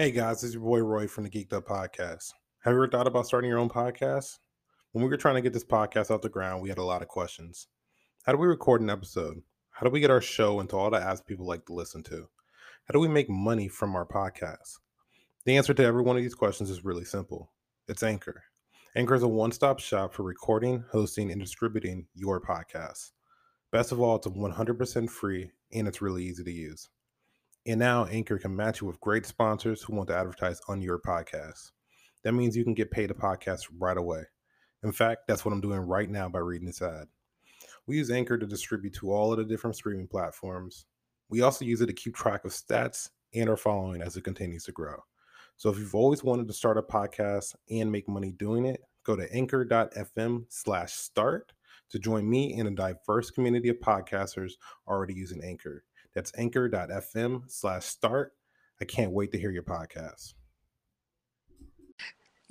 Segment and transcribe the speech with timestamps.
[0.00, 2.32] Hey guys, it's your boy Roy from the Geeked Up Podcast.
[2.60, 4.38] Have you ever thought about starting your own podcast?
[4.92, 7.02] When we were trying to get this podcast off the ground, we had a lot
[7.02, 7.66] of questions.
[8.22, 9.42] How do we record an episode?
[9.70, 12.28] How do we get our show into all the apps people like to listen to?
[12.84, 14.78] How do we make money from our podcast?
[15.44, 17.50] The answer to every one of these questions is really simple
[17.88, 18.44] it's Anchor.
[18.94, 23.10] Anchor is a one stop shop for recording, hosting, and distributing your podcast.
[23.72, 26.88] Best of all, it's 100% free and it's really easy to use.
[27.68, 30.98] And now Anchor can match you with great sponsors who want to advertise on your
[30.98, 31.72] podcast.
[32.24, 34.22] That means you can get paid a podcast right away.
[34.82, 37.08] In fact, that's what I'm doing right now by reading this ad.
[37.86, 40.86] We use Anchor to distribute to all of the different streaming platforms.
[41.28, 44.64] We also use it to keep track of stats and our following as it continues
[44.64, 44.96] to grow.
[45.58, 49.14] So if you've always wanted to start a podcast and make money doing it, go
[49.14, 51.52] to anchor.fm slash start
[51.90, 54.52] to join me and a diverse community of podcasters
[54.86, 55.84] already using Anchor.
[56.14, 58.32] That's anchor.fm slash start.
[58.80, 60.34] I can't wait to hear your podcast.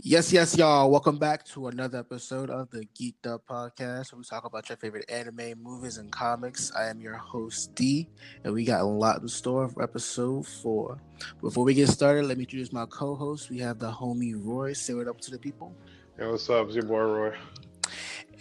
[0.03, 0.91] Yes, yes, y'all.
[0.91, 4.77] Welcome back to another episode of the Geeked Up Podcast, where we talk about your
[4.77, 6.71] favorite anime, movies, and comics.
[6.75, 8.07] I am your host, D,
[8.43, 11.01] and we got a lot in store for episode four.
[11.41, 13.49] Before we get started, let me introduce my co host.
[13.49, 14.73] We have the homie Roy.
[14.73, 15.75] Say what up to the people.
[16.15, 16.67] Hey, what's up?
[16.67, 17.35] It's your boy Roy.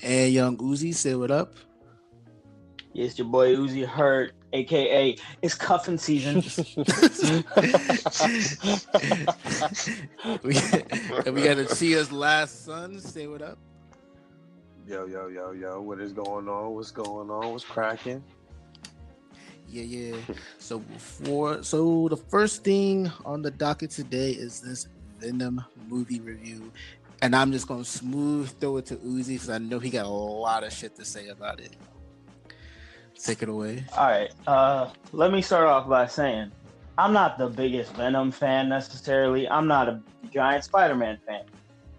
[0.02, 1.54] And Young Uzi, say what up.
[2.92, 6.36] Yes, your boy Uzi Hurt, aka it's cuffing season.
[10.42, 10.56] we,
[11.24, 12.98] and we got to see us last son.
[13.00, 13.58] Say what up.
[14.86, 15.80] Yo, yo, yo, yo.
[15.80, 16.74] What is going on?
[16.74, 17.52] What's going on?
[17.52, 18.22] What's cracking?
[19.68, 20.16] Yeah, yeah.
[20.58, 24.86] So before, so the first thing on the docket today is this
[25.18, 26.70] Venom movie review,
[27.20, 30.08] and I'm just gonna smooth throw it to Uzi because I know he got a
[30.08, 31.72] lot of shit to say about it.
[33.22, 33.84] Take it away.
[33.96, 34.30] All right.
[34.46, 36.52] Uh, let me start off by saying
[36.98, 39.48] I'm not the biggest Venom fan necessarily.
[39.48, 40.00] I'm not a
[40.32, 41.44] giant Spider-Man fan.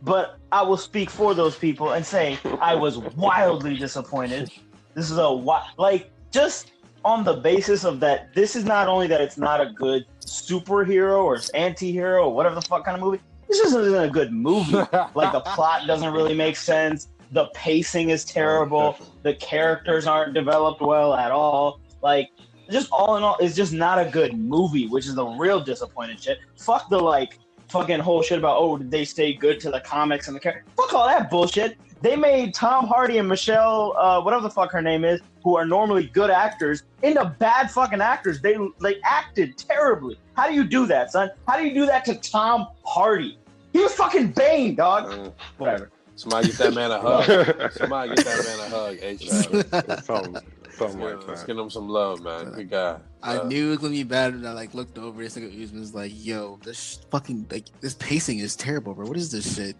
[0.04, 4.52] But I will speak for those people and say I was wildly disappointed.
[4.94, 6.72] This is a like just
[7.04, 11.23] on the basis of that this is not only that it's not a good superhero
[11.23, 13.20] or anti-hero or whatever the fuck kind of movie.
[13.48, 14.73] This just isn't a good movie.
[15.16, 17.08] like the plot doesn't really make sense.
[17.32, 18.98] The pacing is terrible.
[19.23, 21.82] The characters aren't developed well at all.
[22.02, 22.30] Like,
[22.70, 26.17] just all in all, it's just not a good movie, which is the real disappointing
[26.17, 26.39] shit.
[26.58, 27.39] Fuck the like
[27.70, 30.70] fucking whole shit about oh did they stay good to the comics and the character.
[30.76, 31.77] Fuck all that bullshit.
[32.02, 35.65] They made Tom Hardy and Michelle, uh, whatever the fuck her name is, who are
[35.65, 38.39] normally good actors, into bad fucking actors.
[38.39, 40.20] They they acted terribly.
[40.36, 41.32] How do you do that, son?
[41.48, 43.39] How do you do that to Tom Hardy?
[43.73, 45.11] He was fucking Bane, dog.
[45.11, 45.92] Uh, Whatever.
[46.17, 47.72] Somebody get that man a hug.
[47.73, 48.98] Somebody get that man a hug.
[49.00, 49.30] H.
[50.04, 50.38] something,
[50.72, 51.28] something like that.
[51.28, 52.54] Let's get him some love, man.
[52.54, 52.98] Good guy.
[53.22, 55.22] I uh, knew it was gonna be bad, and I like looked over.
[55.22, 59.06] It's like Usman was like, "Yo, this fucking like this pacing is terrible, bro.
[59.06, 59.76] What is this shit?"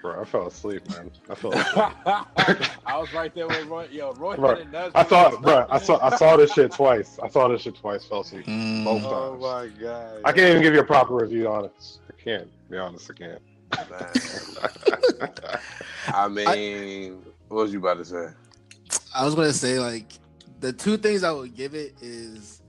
[0.00, 1.10] Bro, I fell asleep, man.
[1.28, 2.70] I fell asleep.
[2.86, 3.88] I was right there with Roy.
[3.90, 4.64] Yo, Roy bro,
[4.94, 7.18] I thought, bro, I saw, I saw this shit twice.
[7.20, 8.04] I saw this shit twice.
[8.04, 8.84] Fell asleep mm.
[8.84, 9.12] both times.
[9.12, 10.20] Oh my god!
[10.24, 11.98] I can't even give you a proper review on it.
[12.08, 12.48] I can't.
[12.70, 13.42] Be honest, I can't.
[16.12, 17.12] I mean, I,
[17.48, 18.28] what was you about to say?
[19.14, 20.06] I was gonna say like
[20.60, 22.62] the two things I would give it is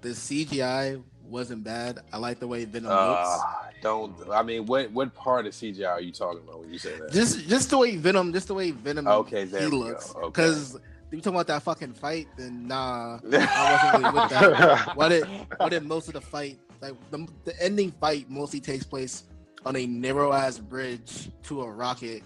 [0.00, 2.00] the CGI wasn't bad.
[2.12, 3.44] I like the way Venom uh, looks.
[3.82, 6.98] Don't I mean what what part of CGI are you talking about when you say
[6.98, 7.12] that?
[7.12, 10.14] Just just the way Venom, just the way Venom okay, he looks.
[10.24, 10.84] Because okay.
[11.10, 14.96] you talking about that fucking fight, then nah, I wasn't really with that.
[14.96, 15.24] What did
[15.56, 19.24] what did most of the fight like the, the ending fight mostly takes place
[19.66, 22.22] on a narrow ass bridge to a rocket.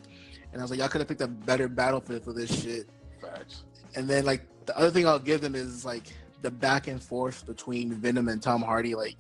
[0.53, 2.89] And I was like, y'all could have picked a better battlefield for this shit.
[3.21, 3.65] Facts.
[3.95, 6.13] And then like the other thing I'll give them is like
[6.43, 8.95] the back and forth between Venom and Tom Hardy.
[8.95, 9.19] Like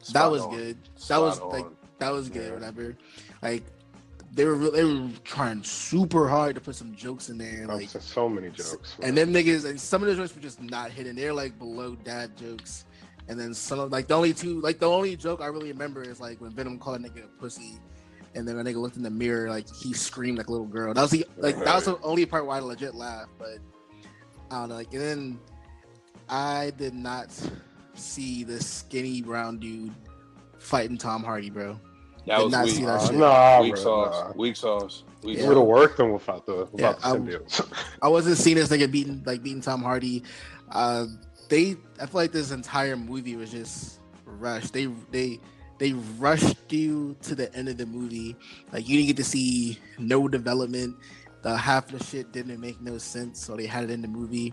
[0.00, 0.56] Spot that was on.
[0.56, 0.76] good.
[0.96, 1.50] Spot that was on.
[1.50, 1.66] like
[1.98, 2.48] that was good.
[2.48, 2.54] Yeah.
[2.54, 2.96] Whatever.
[3.42, 3.64] Like
[4.32, 7.66] they were they were trying super hard to put some jokes in there.
[7.68, 8.96] Oh, like so many jokes.
[9.02, 11.16] And them niggas and some of the jokes were just not hitting.
[11.16, 12.84] They're like below dad jokes.
[13.28, 16.02] And then some of like the only two like the only joke I really remember
[16.02, 17.78] is like when Venom called a nigga a pussy,
[18.34, 20.94] and then when nigga looked in the mirror like he screamed like a little girl.
[20.94, 23.30] That was the like that was the only part where I legit laughed.
[23.38, 23.58] But
[24.50, 24.76] I don't know.
[24.76, 25.40] Like and then
[26.28, 27.28] I did not
[27.94, 29.92] see the skinny brown dude
[30.58, 31.78] fighting Tom Hardy, bro.
[32.26, 32.74] That did was not weak.
[32.74, 33.14] see that uh, shit.
[33.16, 34.24] Nah, weak bro, sauce.
[34.24, 34.32] Nah.
[34.40, 35.02] Weak sauce.
[35.22, 35.48] Weak Yeah.
[35.48, 37.42] would have worked them without the without Yeah, the
[38.02, 40.22] I- I wasn't seeing this nigga beating like beating Tom Hardy.
[40.70, 41.06] Uh,
[41.48, 44.72] they I feel like this entire movie was just rushed.
[44.72, 45.40] They they
[45.78, 48.36] they rushed you to the end of the movie.
[48.72, 50.96] Like you didn't get to see no development.
[51.42, 54.08] The half of the shit didn't make no sense, so they had it in the
[54.08, 54.52] movie.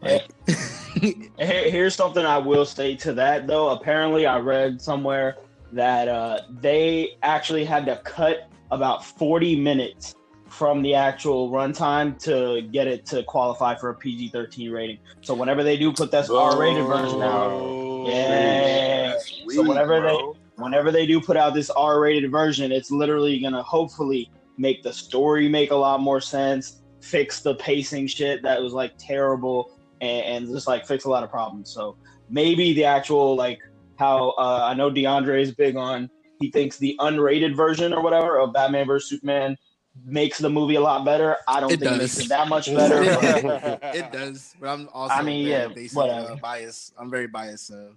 [0.00, 0.28] Like,
[0.94, 3.70] Here- Here's something I will say to that though.
[3.70, 5.38] Apparently, I read somewhere
[5.72, 10.14] that uh, they actually had to cut about 40 minutes
[10.50, 14.98] from the actual runtime to get it to qualify for a PG-13 rating.
[15.20, 19.16] So whenever they do put that R-rated version out, yeah.
[19.48, 20.18] so whenever they
[20.56, 25.48] whenever they do put out this R-rated version, it's literally gonna hopefully make the story
[25.48, 30.48] make a lot more sense, fix the pacing shit that was like terrible, and, and
[30.48, 31.70] just like fix a lot of problems.
[31.70, 31.96] So
[32.28, 33.60] maybe the actual like
[33.98, 36.10] how uh, I know DeAndre is big on.
[36.40, 39.56] He thinks the unrated version or whatever of Batman vs Superman
[40.04, 41.36] makes the movie a lot better.
[41.48, 43.02] I don't It think it makes it that much better.
[43.82, 46.32] it does, but I'm also I mean, very yeah, basic, whatever.
[46.32, 46.94] uh, biased.
[46.98, 47.92] I'm very biased, so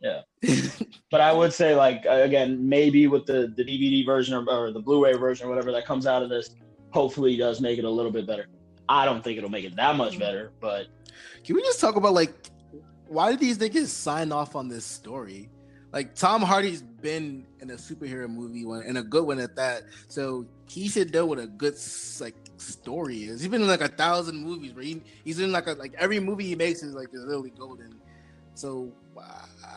[0.00, 0.22] Yeah.
[1.10, 4.80] but I would say like again, maybe with the the DVD version or, or the
[4.80, 6.50] Blu-ray version or whatever that comes out of this,
[6.90, 8.46] hopefully does make it a little bit better.
[8.88, 10.86] I don't think it'll make it that much better, but
[11.44, 12.32] Can we just talk about like
[13.08, 15.48] why did these niggas sign off on this story?
[15.92, 19.84] Like Tom Hardy's been in a superhero movie one and a good one at that,
[20.08, 21.74] so he should know what a good
[22.20, 23.40] like story is.
[23.40, 26.20] He's been in like a thousand movies, where he, he's in like a, like every
[26.20, 27.94] movie he makes is like literally golden.
[28.54, 28.90] So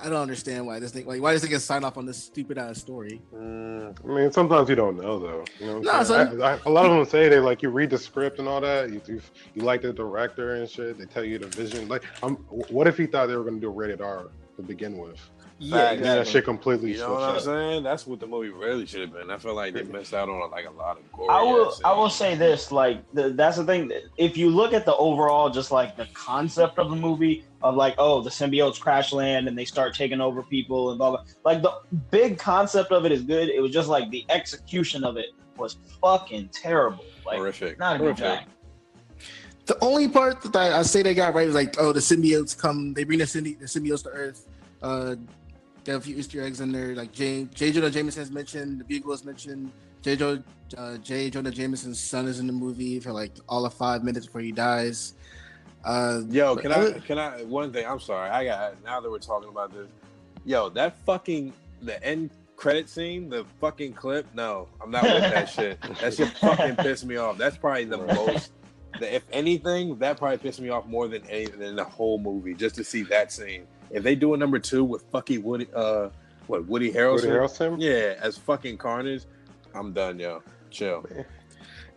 [0.02, 2.58] I don't understand why this thing like why does nigga sign off on this stupid
[2.58, 3.22] ass story?
[3.34, 5.46] Mm, I mean, sometimes you don't know though.
[5.60, 6.42] You know, No, I'm.
[6.42, 8.62] I, I, a lot of them say they like you read the script and all
[8.62, 8.90] that.
[8.90, 9.22] You you,
[9.56, 10.98] you like the director and shit.
[10.98, 11.88] They tell you the vision.
[11.88, 12.38] Like, um,
[12.70, 15.20] what if he thought they were gonna do a rated R to begin with?
[15.62, 17.42] Yeah, And then that shit completely You know what I'm up.
[17.42, 17.84] saying?
[17.84, 19.30] That's what the movie really should have been.
[19.30, 21.30] I feel like they missed out on like a lot of gore.
[21.30, 24.86] I will I will say this like the, that's the thing if you look at
[24.86, 29.12] the overall just like the concept of the movie of like oh the symbiotes crash
[29.12, 31.74] land and they start taking over people and blah blah like the
[32.10, 35.28] big concept of it is good it was just like the execution of it
[35.58, 37.78] was fucking terrible like horrific.
[37.78, 38.46] not a good horrific.
[38.46, 38.50] job
[39.66, 42.58] The only part that I, I say they got right was like, oh, the symbiotes
[42.58, 44.48] come, they bring the, symbi- the symbiotes to Earth.
[44.82, 45.16] Uh,
[45.90, 47.46] got a few Easter eggs in there, like J.
[47.54, 47.72] J.
[47.72, 49.72] Jonah Jameson's mentioned, the Bugle is mentioned.
[50.02, 50.16] J.
[50.16, 50.42] Jo,
[50.78, 51.30] uh, J.
[51.30, 54.52] Jonah Jameson's son is in the movie for like all of five minutes before he
[54.52, 55.14] dies.
[55.84, 57.86] Uh, Yo, but can I other- can I one thing?
[57.88, 58.30] I'm sorry.
[58.30, 59.88] I got now that we're talking about this.
[60.46, 64.28] Yo, that fucking the end credit scene, the fucking clip.
[64.34, 65.82] No, I'm not with that shit.
[66.02, 67.38] That shit fucking pissed me off.
[67.38, 68.52] That's probably the most.
[69.00, 72.54] The, if anything, that probably pissed me off more than any in the whole movie.
[72.54, 73.66] Just to see that scene.
[73.92, 76.10] If they do a number two with fucking Woody, uh,
[76.48, 77.14] what Woody Harrelson?
[77.14, 77.76] Woody Harrelson?
[77.80, 79.24] Yeah, as fucking Carnage,
[79.74, 80.42] I'm done, yo.
[80.70, 81.06] Chill,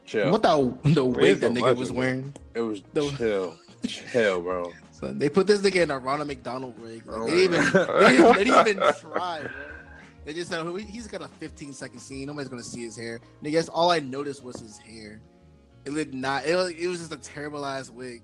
[0.07, 0.31] chill.
[0.31, 2.35] What the the wig that the nigga was wearing?
[2.55, 3.57] It was The- chill,
[3.87, 4.73] chill, bro.
[4.93, 7.05] So they put this nigga in a Ronald McDonald wig.
[7.07, 7.71] Like, Oh they, even, they,
[8.17, 9.51] didn't, they didn't even try, bro.
[10.25, 12.27] They just said "Oh, he's got a 15 second scene.
[12.29, 13.21] Nobody's gonna see his hair.
[13.43, 15.21] Nigga, that's all I noticed was his hair.
[15.85, 16.47] It looked not.
[16.47, 18.23] It was, it was just a terrible ass wig.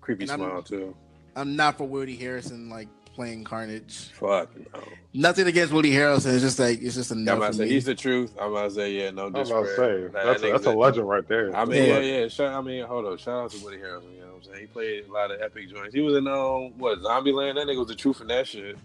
[0.00, 0.96] Creepy And I'm- smile too.
[1.36, 4.10] I'm not for Woody Harrelson like playing Carnage.
[4.14, 4.80] Fuck no.
[5.14, 6.34] Nothing against Woody Harrelson.
[6.34, 7.70] It's just like it's just a Yeah, no I'm about for to say me.
[7.70, 8.34] he's the truth.
[8.40, 10.66] I'm about to say yeah, no I'm about to say That- that's that a, that's
[10.66, 11.54] a legend right there.
[11.56, 12.28] I mean, yeah, yeah.
[12.28, 13.16] Shout, I mean, hold on.
[13.18, 14.12] Shout out to Woody Harrelson.
[14.14, 14.60] You know what I'm saying?
[14.60, 15.94] He played a lot of epic joints.
[15.94, 17.54] He was in um, what Zombieland.
[17.54, 18.76] That nigga was the truth in that shit.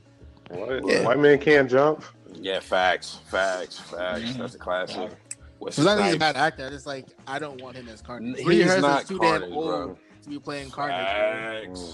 [0.50, 0.86] What?
[0.88, 1.03] Yeah.
[1.06, 2.03] White man can't jump.
[2.33, 4.21] Yeah, facts, facts, facts.
[4.21, 4.38] Mhm.
[4.38, 5.12] That's a classic.
[5.59, 6.69] What's So it's not that he's a bad actor.
[6.71, 8.38] It's like I don't want him as Carnage.
[8.38, 9.98] He's Woody Harrelson's not too Carnage, damn old bro.
[10.24, 11.68] to be playing Carnage.
[11.74, 11.89] bro.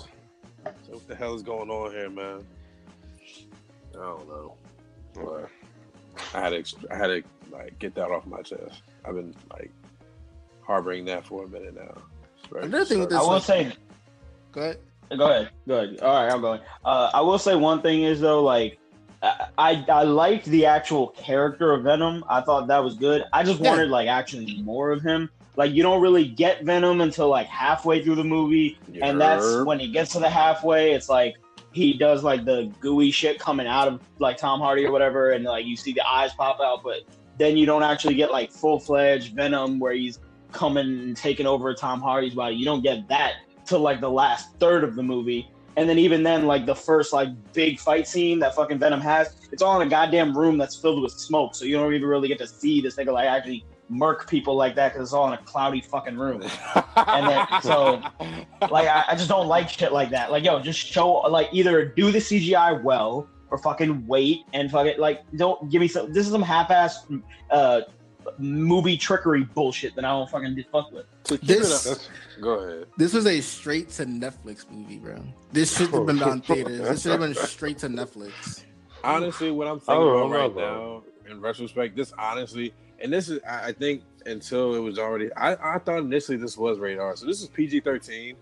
[0.67, 0.87] Facts.
[0.87, 2.45] So what the hell is going on here, man?
[3.95, 4.55] I don't know.
[5.13, 5.49] But
[6.33, 8.81] I had to, I had to like get that off my chest.
[9.05, 9.71] I've been like
[10.61, 11.97] harboring that for a minute now.
[12.61, 13.73] Another thing with I this- will say
[14.51, 14.79] Go ahead.
[15.17, 15.49] Go ahead.
[15.67, 15.99] Go ahead.
[16.01, 16.59] All right, I'm going.
[16.83, 18.77] Uh, I will say one thing is though, like,
[19.21, 22.23] I I, I liked the actual character of Venom.
[22.29, 23.23] I thought that was good.
[23.31, 23.69] I just Yeah.
[23.69, 25.29] wanted like actually more of him.
[25.57, 29.79] Like, you don't really get Venom until like halfway through the movie, and that's when
[29.79, 30.93] he gets to the halfway.
[30.93, 31.35] It's like
[31.73, 35.43] he does like the gooey shit coming out of like Tom Hardy or whatever, and
[35.43, 37.01] like you see the eyes pop out, but
[37.37, 40.19] then you don't actually get like full fledged Venom where he's
[40.51, 42.55] coming and taking over Tom Hardy's body.
[42.55, 43.33] You don't get that
[43.65, 45.49] till like the last third of the movie.
[45.75, 49.35] And then even then, like the first like big fight scene that fucking Venom has,
[49.51, 51.53] it's all in a goddamn room that's filled with smoke.
[51.53, 54.75] So you don't even really get to see this nigga like actually murk people like
[54.75, 56.43] that because it's all in a cloudy fucking room.
[56.95, 58.01] And then so
[58.69, 60.31] like I, I just don't like shit like that.
[60.31, 64.99] Like yo, just show like either do the CGI well or fucking wait and fucking
[64.99, 66.11] like don't give me some.
[66.11, 67.07] This is some half-ass
[67.51, 67.81] uh
[68.39, 71.05] movie trickery bullshit that I don't fucking be fuck with.
[71.25, 72.09] To This- it
[72.41, 72.85] go ahead.
[72.97, 75.23] This was a straight to Netflix movie, bro.
[75.53, 76.79] This should have been on theaters.
[76.81, 78.63] This should have been straight to Netflix.
[79.03, 83.11] Honestly, what I'm I thinking don't about know, right now, in retrospect, this honestly, and
[83.11, 86.79] this is, I I think, until it was already, I, I thought initially this was
[86.79, 87.15] rated R.
[87.15, 88.35] So this is PG-13.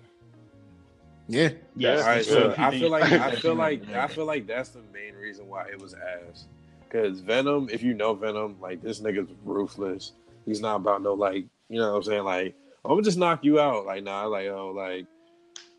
[1.27, 1.49] Yeah.
[1.75, 1.95] Yeah.
[1.97, 5.15] All right, so I feel like I feel like I feel like that's the main
[5.15, 6.45] reason why it was ass.
[6.87, 10.13] Because Venom, if you know Venom, like this nigga's ruthless.
[10.45, 12.23] He's not about no like, you know what I'm saying?
[12.23, 13.85] Like, I'm gonna just knock you out.
[13.85, 15.07] Like, nah, like, oh, like,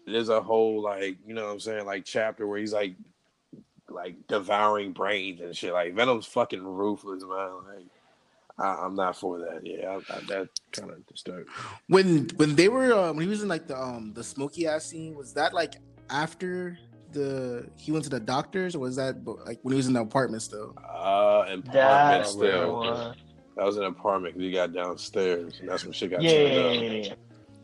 [0.06, 2.96] there's a whole like, you know what I'm saying, like chapter where he's like,
[3.88, 5.72] like devouring brains and shit.
[5.72, 7.50] Like Venom's fucking ruthless, man.
[7.72, 7.86] Like,
[8.58, 9.60] I, I'm not for that.
[9.64, 11.50] Yeah, I, I, that kind of disturbed.
[11.88, 14.86] When when they were um, when he was in like the um the smoky ass
[14.86, 15.74] scene, was that like
[16.10, 16.78] after
[17.12, 20.00] the he went to the doctors, or was that like when he was in the
[20.00, 20.74] apartment still?
[20.78, 22.40] Uh, apartment That's still.
[22.40, 23.14] where was.
[23.56, 26.38] That was an apartment 'cause he got downstairs, and that's when shit got Yeah, yeah,
[26.42, 26.74] turned yeah, up.
[26.74, 27.14] yeah, yeah.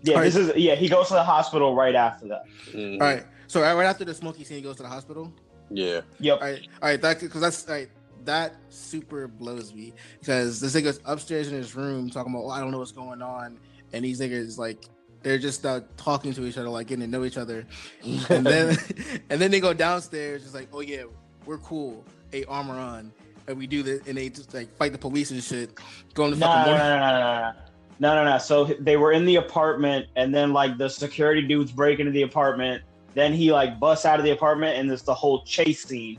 [0.05, 0.75] Yeah, this is yeah.
[0.75, 2.45] He goes to the hospital right after that.
[2.73, 2.95] Mhm.
[2.95, 5.33] All right, so right, right after the smoky scene, he goes to the hospital.
[5.71, 6.01] Yeah.
[6.19, 6.39] Yep.
[6.41, 7.91] All right, all right, that because that's like
[8.25, 12.61] that super blows me because this nigga's upstairs in his room talking about, oh, I
[12.61, 13.59] don't know what's going on,
[13.93, 14.87] and these niggas like
[15.23, 17.67] they're just uh, talking to each other, like getting to know each other,
[18.29, 18.77] and then
[19.31, 21.05] and then they go downstairs, just like, oh yeah,
[21.47, 23.13] we're cool, a armor on,
[23.47, 25.79] and we do this, and they just like fight the police and shit,
[26.15, 27.53] go in the No, fucking no, no, no, no, no,
[28.01, 28.39] no, no, no.
[28.39, 32.23] So they were in the apartment, and then like the security dudes break into the
[32.23, 32.83] apartment.
[33.15, 36.19] Then he like busts out of the apartment, and there's the whole chase scene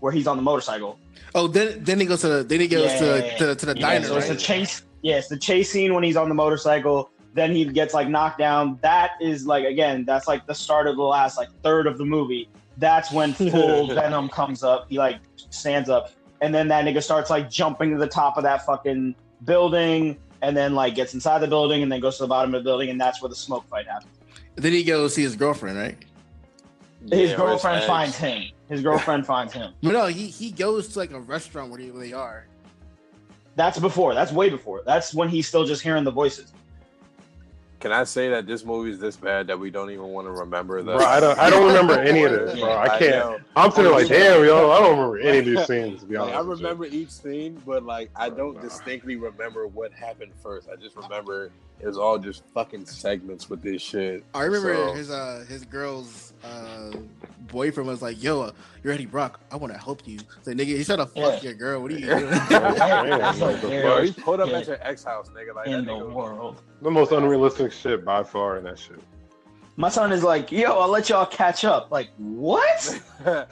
[0.00, 0.98] where he's on the motorcycle.
[1.36, 3.36] Oh, then then he goes to the then he goes Yeah, to, yeah, yeah.
[3.36, 4.06] to to the Yeah, diner.
[4.06, 4.36] so it's right?
[4.38, 4.82] the chase.
[5.02, 7.10] Yeah, it's the chase scene when he's on the motorcycle.
[7.34, 8.78] Then he gets like knocked down.
[8.80, 12.06] That is like again, that's like the start of the last like third of the
[12.06, 12.48] movie.
[12.78, 14.86] That's when full Venom comes up.
[14.88, 15.18] He like
[15.50, 19.14] stands up, and then that nigga starts like jumping to the top of that fucking
[19.44, 22.64] building, and then like gets inside the building, and then goes to the bottom of
[22.64, 24.10] the building, and that's where the smoke fight happens.
[24.54, 25.98] Then he goes see his girlfriend, right?
[27.10, 28.44] His Yeah, girlfriend finds him.
[28.68, 29.72] His girlfriend finds him.
[29.82, 32.46] But no, he he goes to like a restaurant where they, where they are.
[33.54, 34.12] That's before.
[34.14, 34.82] That's way before.
[34.84, 36.52] That's when he's still just hearing the voices.
[37.78, 40.32] Can I say that this movie is this bad that we don't even want to
[40.32, 40.96] remember that?
[40.96, 42.74] Bro, I don't, I don't remember any of this, bro.
[42.76, 43.10] I can't.
[43.16, 43.38] know.
[43.54, 46.00] I'm sitting like, damn, yo, I don't remember any of these scenes.
[46.00, 48.62] To be Like, honest, I remember each scene, but like I don't Nah.
[48.62, 50.68] distinctly remember what happened first.
[50.72, 54.24] I just remember it was all just fucking segments with this shit.
[54.34, 56.96] I remember So- his uh his girl's uh
[57.48, 59.40] boyfriend was like, "Yo, uh, you're Eddie Brock.
[59.50, 61.50] I want to help you." It's like, nigga, he's trying to fuck Yeah.
[61.50, 61.82] your girl.
[61.82, 62.28] What are you doing?
[62.48, 64.58] Damn, like, the Bro, he pulled up Yeah.
[64.58, 65.54] at your ex house, nigga.
[65.54, 66.62] Like in that the nigga was- world.
[66.82, 69.00] the most unrealistic shit by far in that shit.
[69.76, 71.90] My son is like, yo, I'll let y'all catch up.
[71.90, 73.00] Like, what?
[73.24, 73.44] yeah,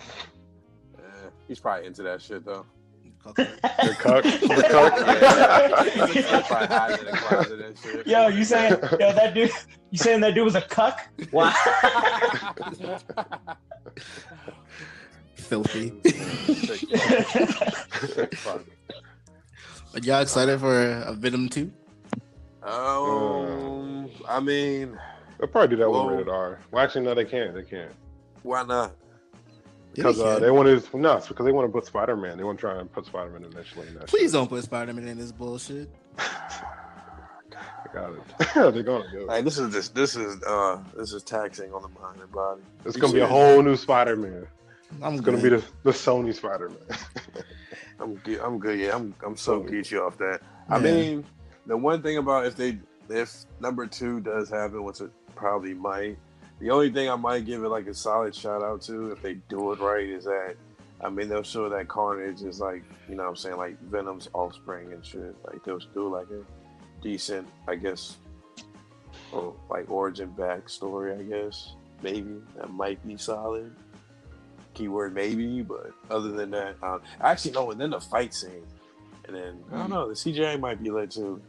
[1.48, 2.64] he's probably into that shit though.
[3.24, 4.94] The cuck, the cuck.
[6.10, 8.06] He's probably hiding in the closet and shit.
[8.06, 9.50] yo, you saying yo that dude?
[9.90, 11.00] You saying that dude was a cuck?
[11.32, 11.52] Wow.
[15.36, 15.90] Filthy.
[18.36, 18.62] Fuck.
[19.94, 21.72] Are y'all excited for a Venom two?
[22.62, 24.98] Um, I mean,
[25.38, 26.12] They'll probably do that one Whoa.
[26.12, 26.60] rated R.
[26.70, 27.54] Well, actually, no, they can't.
[27.54, 27.92] They can't
[28.44, 28.94] why not?
[29.94, 30.98] Because uh, they want to.
[30.98, 32.36] No, it's because they want to put Spider Man.
[32.36, 33.88] They want to try and put Spider Man initially.
[33.88, 35.88] In that Please don't put Spider Man in this bullshit.
[37.94, 38.20] got it.
[38.54, 39.26] They're gonna do it.
[39.26, 42.62] Like this is this this is uh this is taxing on the mind and body.
[42.84, 44.46] It's gonna be a whole new Spider Man.
[45.02, 46.98] I'm It's gonna be the, the Sony Spider Man.
[48.00, 48.40] I'm good.
[48.40, 48.78] I'm good.
[48.78, 49.62] Yeah, I'm I'm so.
[49.62, 50.40] Gucci off that.
[50.68, 51.24] I mean,
[51.66, 56.18] the one thing about if they if number two does happen, which it probably might,
[56.61, 59.34] the only thing I might give it like a solid shout out to if they
[59.34, 60.54] do it right is that
[61.00, 64.28] I mean they'll show that Carnage is like you know what I'm saying like Venom's
[64.32, 65.34] offspring and shit.
[65.46, 66.42] Like they'll do like a
[67.02, 68.16] decent, I guess,
[69.32, 71.18] or like origin backstory.
[71.18, 73.75] I guess maybe that might be solid.
[74.75, 77.70] Keyword maybe, but other than that, um, actually no.
[77.70, 78.66] And then the fight scene,
[79.26, 80.08] and then I don't know.
[80.08, 81.40] The CGI might be lit too.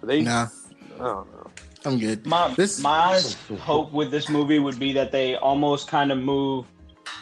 [0.00, 0.46] But they, Nah,
[0.94, 1.50] I don't know.
[1.84, 2.26] I'm good.
[2.26, 6.18] My This- my honest hope with this movie would be that they almost kind of
[6.18, 6.66] move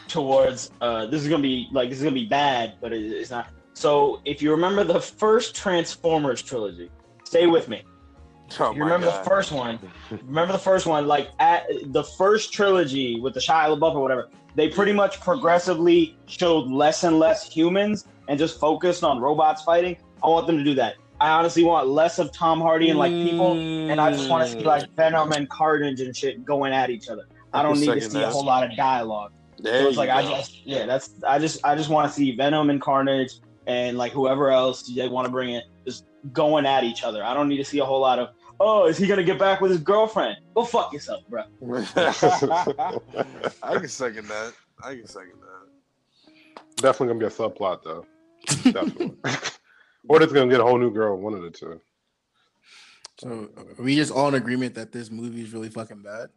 [0.09, 0.71] towards.
[0.81, 3.49] Uh, this is gonna be like this is gonna be bad, but it, it's not.
[3.75, 6.91] So if you remember the first Transformers trilogy,
[7.25, 7.83] stay with me.
[8.61, 9.25] Oh you remember God.
[9.25, 9.79] the first one?
[10.11, 11.07] Remember the first one?
[11.07, 16.17] Like at the first trilogy with the Shia LaBeouf or whatever, they pretty much progressively
[16.27, 19.97] showed less and less humans and just focused on robots fighting.
[20.23, 20.95] I want them to do that.
[21.23, 24.53] I honestly want less of Tom Hardy and like people, and I just want to
[24.53, 24.65] see mm.
[24.65, 27.27] like Venom and Carnage and shit going at each other.
[27.53, 29.31] I I don't need to second see a whole lot of dialogue.
[29.61, 32.13] There So it's like you I just yeah, that's I just I just want to
[32.13, 33.35] see Venom and Carnage
[33.69, 37.23] and like whoever else they want to bring in just going at each other.
[37.23, 39.61] I don't need to see a whole lot of oh, is he gonna get back
[39.61, 40.39] with his girlfriend?
[40.55, 41.45] Go fuck yourself, bro.
[43.63, 44.55] I can second that.
[44.83, 46.33] I can second that.
[46.79, 48.07] Definitely gonna be a subplot though.
[48.73, 49.13] Definitely.
[50.09, 51.17] Or it's gonna get a whole new girl.
[51.19, 51.81] One of the two.
[53.19, 56.31] So are we just all in agreement that this movie is really fucking bad?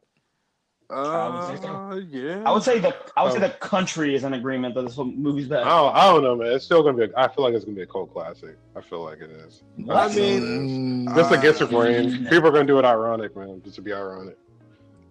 [0.87, 1.67] would say.
[1.67, 2.43] Uh, yeah.
[2.45, 3.47] I would say the I would say Oh.
[3.47, 5.63] the country is in agreement that this movie's I bad.
[5.63, 6.51] don't, I don't know, man.
[6.51, 7.11] It's still gonna be.
[7.11, 8.55] A, I feel like it's gonna be a cult classic.
[8.75, 9.63] I feel like it is.
[9.79, 10.15] I What?
[10.15, 12.09] mean, Just Uh, against the grain.
[12.11, 12.29] mm.
[12.29, 13.61] People are gonna do it ironic, man.
[13.63, 14.37] Just to be ironic.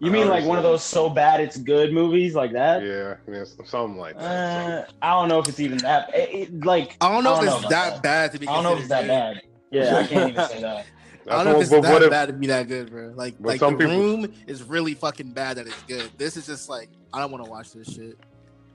[0.04, 2.82] You mean like one of those so bad it's good movies like that?
[2.82, 4.88] Yeah, I mean, it's something like that.
[4.88, 6.14] Uh, I don't know if it's even that.
[6.14, 8.02] It, it- like I don't know I don't if it's about that that.
[8.02, 8.48] bad to be.
[8.48, 9.42] I don't know if it's that bad.
[9.70, 10.86] Yeah, I can't even say that.
[11.30, 13.12] I don't know if it's what- that what if- bad to be that good, bro.
[13.16, 16.10] Like, like some the people- room is really fucking bad that it's good.
[16.18, 18.18] This is just like I don't want to watch this shit.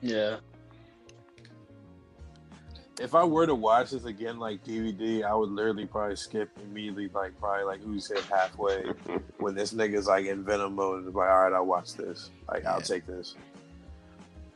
[0.02, 0.38] Yeah.
[3.00, 7.10] If I were to watch this again, like DVD, I would literally probably skip immediately,
[7.14, 8.84] like probably like who's hit halfway
[9.40, 11.08] when this nigga's like in Venom mode.
[11.08, 12.30] It's like, all right, I'll watch this.
[12.48, 13.36] Like, I'll take this.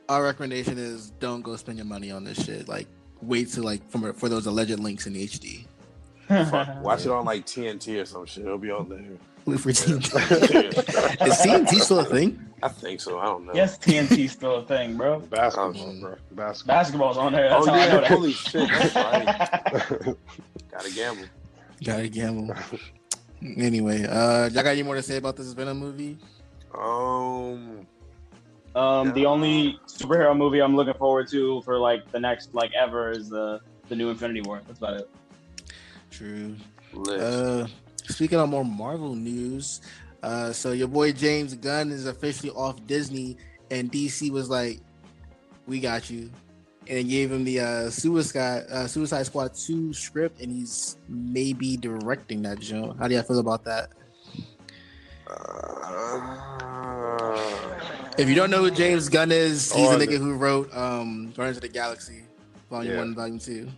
[0.08, 2.68] Our recommendation is don't go spend your money on this shit.
[2.68, 2.86] Like,
[3.22, 5.66] wait to like for for those alleged links in HD.
[6.28, 8.44] Fuck, watch it on like TNT or some shit.
[8.44, 9.00] It'll be on there.
[9.46, 11.26] Wait for TNT.
[11.26, 12.53] Is TNT still a thing?
[12.64, 13.18] I think so.
[13.18, 13.52] I don't know.
[13.54, 15.20] Yes, TNT's still a thing, bro.
[15.30, 16.16] Basketball, bro.
[16.32, 16.74] Basketball.
[16.76, 17.50] Basketball's on there.
[17.50, 18.10] That's Oh how I know yeah, that.
[18.10, 18.94] holy shit, that's
[20.06, 20.16] right.
[20.72, 21.24] Gotta gamble.
[21.84, 22.54] Gotta gamble.
[23.42, 26.16] Anyway, uh, y'all got any more to say about this Venom movie?
[26.76, 27.86] Um,
[28.74, 33.10] Um, the only superhero movie I'm looking forward to for like the next like ever
[33.10, 34.62] is the the new Infinity War.
[34.66, 35.10] That's about it.
[36.10, 36.56] True.
[36.94, 37.20] lit.
[37.20, 37.66] Uh,
[38.08, 39.80] speaking of more Marvel news,
[40.24, 43.36] uh, so your boy James Gunn is officially off Disney,
[43.70, 44.80] and DC was like,
[45.66, 46.30] "We got you,"
[46.88, 52.42] and gave him the uh, Suicide uh, Suicide Squad two script, and he's maybe directing
[52.42, 52.94] that show.
[52.98, 53.90] How do you feel about that?
[55.26, 55.30] Uh,
[58.16, 61.32] If you don't know who James Gunn is, he's Oh, the nigga who wrote um,
[61.36, 62.22] Guardians of the Galaxy,
[62.70, 62.98] Volume Yeah.
[63.00, 63.68] One, Volume Two.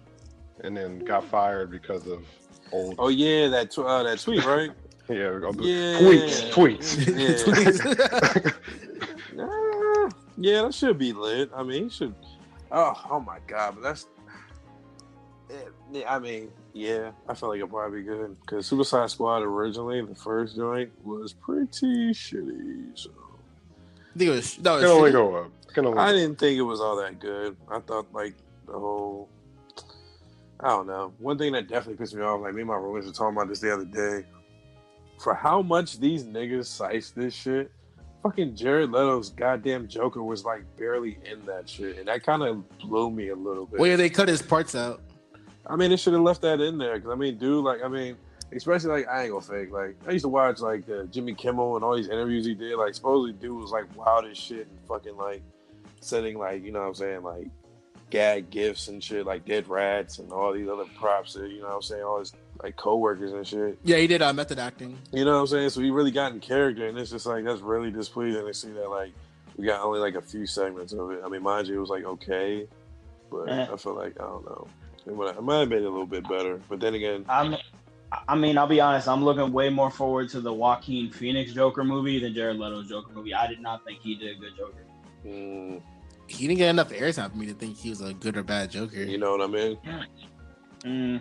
[0.64, 2.24] and then got fired because of
[2.72, 2.94] old.
[2.98, 4.70] oh yeah, that tw- uh, that tweet, right?
[5.08, 5.98] Yeah, we're gonna do- Yeah.
[6.00, 8.44] tweets, tweets.
[8.44, 8.50] Yeah.
[9.36, 10.08] Nah,
[10.38, 11.50] yeah, that should be lit.
[11.54, 12.14] I mean, he should.
[12.72, 14.06] Oh, oh my god, but that's.
[15.50, 15.56] Yeah,
[15.92, 20.00] yeah, I mean, yeah, I feel like it'll probably be good because Suicide Squad originally,
[20.00, 22.98] the first joint was pretty shitty.
[22.98, 23.10] So
[24.14, 25.50] I think it was no, it Can was only go up.
[25.74, 27.54] Can only I didn't think it was all that good.
[27.70, 28.34] I thought like
[28.66, 29.28] the whole.
[30.60, 31.12] I don't know.
[31.18, 33.48] One thing that definitely pissed me off, like me and my roommates were talking about
[33.48, 34.24] this the other day.
[35.18, 37.72] For how much these niggas size this shit,
[38.22, 42.68] fucking Jared Leto's goddamn Joker was like barely in that shit, and that kind of
[42.78, 43.80] blew me a little bit.
[43.80, 45.00] Well, yeah, they cut his parts out.
[45.66, 47.88] I mean, they should have left that in there because I mean, dude, like, I
[47.88, 48.16] mean,
[48.52, 49.72] especially like I ain't gonna fake.
[49.72, 52.76] Like, I used to watch like the Jimmy Kimmel and all these interviews he did.
[52.76, 55.42] Like, supposedly, dude was like wild as shit and fucking like
[56.00, 57.48] setting like you know what I'm saying like
[58.10, 61.34] gag gifts and shit like dead rats and all these other props.
[61.34, 63.78] That, you know what I'm saying all his like coworkers and shit.
[63.84, 64.98] Yeah, he did uh, method acting.
[65.12, 65.70] You know what I'm saying?
[65.70, 68.70] So he really got in character, and it's just like that's really displeasing to see
[68.72, 69.12] that like
[69.56, 71.20] we got only like a few segments of it.
[71.24, 72.66] I mean, mind you, it was like okay,
[73.30, 73.48] but.
[73.48, 74.66] I feel like I don't know.
[75.06, 77.56] It might, it might have made it a little bit better, but then again, I'm.
[78.28, 79.08] I mean, I'll be honest.
[79.08, 83.12] I'm looking way more forward to the Joaquin Phoenix Joker movie than Jared Leto's Joker
[83.12, 83.34] movie.
[83.34, 84.84] I did not think he did a good Joker.
[85.26, 85.80] mm,
[86.28, 88.70] He didn't get enough airtime for me to think he was a good or bad
[88.70, 89.02] Joker.
[89.02, 89.78] you know what I mean?
[90.84, 91.20] Mm.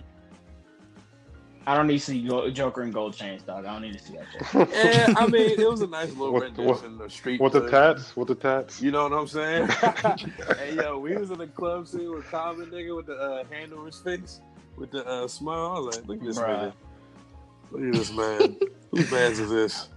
[1.68, 3.66] I don't need to see Go- Joker and gold chains, dog.
[3.66, 4.70] I don't need to see that.
[4.72, 7.42] Yeah, I mean, it was a nice little What- rendition of street.
[7.42, 7.72] with the food.
[7.72, 8.82] tats, with the tats.
[8.82, 9.68] You know what I'm saying?
[10.58, 13.74] hey yo, we was in the club scene with Common nigga with the uh, hand
[13.74, 14.42] over his face
[14.78, 15.72] with the uh, smile.
[15.76, 16.48] I was like, look at this Bruh.
[16.48, 16.74] nigga.
[17.72, 18.58] Look at this man.
[18.92, 19.90] Whose man's is this?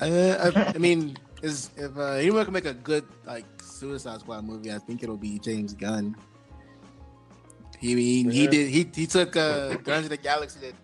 [0.00, 4.44] Uh, I, I mean, is if uh, anyone can make a good like Suicide Squad
[4.44, 6.16] movie, I think it'll be James Gunn.
[7.80, 10.83] He he, he did he he took uh, Guardians of the Galaxy that, that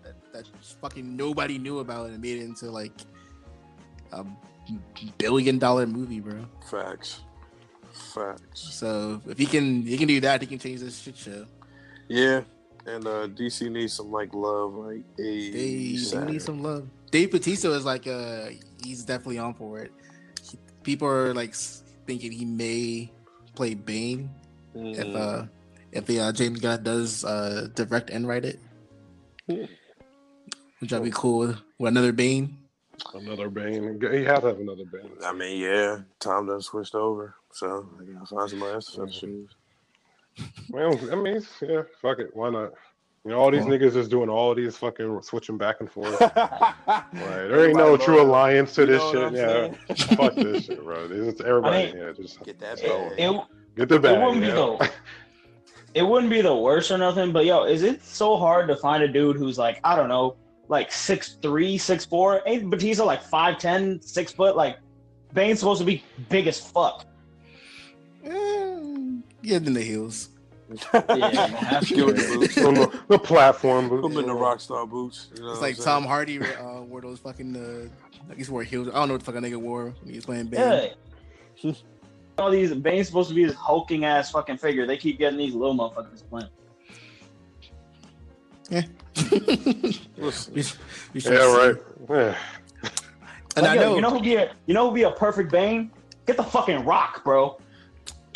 [0.81, 2.91] fucking nobody knew about it and made it into like
[4.11, 4.25] a
[5.17, 6.45] billion dollar movie, bro.
[6.69, 7.21] Facts.
[7.91, 8.61] Facts.
[8.73, 11.45] So if he can he can do that, he can change this shit show.
[12.07, 12.41] Yeah.
[12.85, 16.87] And uh, DC needs some like love, like They hey, do need some love.
[17.11, 18.49] Dave Bautista is like uh
[18.83, 19.91] he's definitely on for it.
[20.43, 21.53] He- people are like
[22.07, 23.11] thinking he may
[23.55, 24.29] play Bane
[24.73, 24.95] Mm.
[24.97, 25.43] if uh
[25.91, 28.59] if the uh, James Gunn does uh direct and write it.
[30.81, 32.57] Which would be cool with another Bane.
[33.13, 33.99] Another Bane.
[34.11, 35.11] He had to have another Bane.
[35.23, 39.05] I mean, yeah, Tom done switched over, so I gotta find somebody else to fill
[39.05, 39.49] the shoes.
[40.69, 42.29] Well, I mean, yeah, fuck it.
[42.35, 42.71] Why not?
[43.23, 46.19] You know, all these Well- niggas is doing all these fucking switching back and forth.
[46.87, 49.33] Like, there ain't no true alliance to this shit.
[49.33, 49.73] Yeah,
[50.15, 51.07] fuck this shit, bro.
[51.07, 51.77] This is everybody.
[51.77, 53.19] I mean- yeah, just Get that It, bag.
[53.19, 53.41] it,
[53.75, 54.91] get the it wouldn't be the
[55.93, 59.03] it wouldn't be the worst or nothing, but yo, is it so hard to find
[59.03, 60.35] a dude who's like, I don't know,
[60.71, 62.41] like six three, six four?
[62.47, 64.55] Ain't Bautista like five ten, six foot?
[64.55, 64.77] Like
[65.33, 67.05] Bane's supposed to be big as fuck.
[68.23, 68.79] Eh,
[69.43, 70.29] Get in the heels.
[70.93, 72.15] Yeah, man, that's Give it good.
[72.15, 72.57] the boots.
[72.59, 74.13] On the, the platform Put boots.
[74.13, 75.27] him in the rock star boots.
[75.35, 76.05] You know It's like I'm Tom?
[76.05, 77.55] Hardy uh, wore those fucking.
[77.57, 77.89] Uh,
[78.31, 78.87] I guess wore heels.
[78.87, 80.91] I don't know what the fuck a nigga wore when he was playing Bane.
[81.61, 81.73] Yeah.
[82.37, 84.87] All these Bane's supposed to be this hulking ass fucking figure.
[84.87, 86.47] They keep getting these little motherfuckers playing.
[88.69, 88.95] Listen,
[90.17, 90.31] We
[90.63, 90.75] sh-
[91.13, 91.75] we shall Yeah, right.
[92.09, 92.35] Yeah.
[93.57, 95.11] And Like, I yo, know, you know who be a you know who be a
[95.11, 95.91] perfect Bane?
[96.25, 97.59] Get the fucking Rock, bro.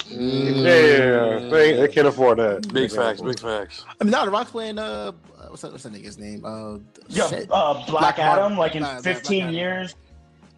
[0.09, 0.63] Mm.
[0.63, 1.49] Yeah, yeah, yeah.
[1.49, 2.61] They, they can't afford that.
[2.73, 3.85] big They facts, big facts.
[3.99, 4.77] I mean, now the Rock's playing.
[4.77, 5.13] Uh,
[5.47, 5.71] what's that?
[5.71, 6.43] What's that nigga's name?
[6.45, 7.47] Uh, Yo, shit.
[7.51, 9.95] uh, Black, Black Adam, Mar- like in Nah, Black- 15 Black years.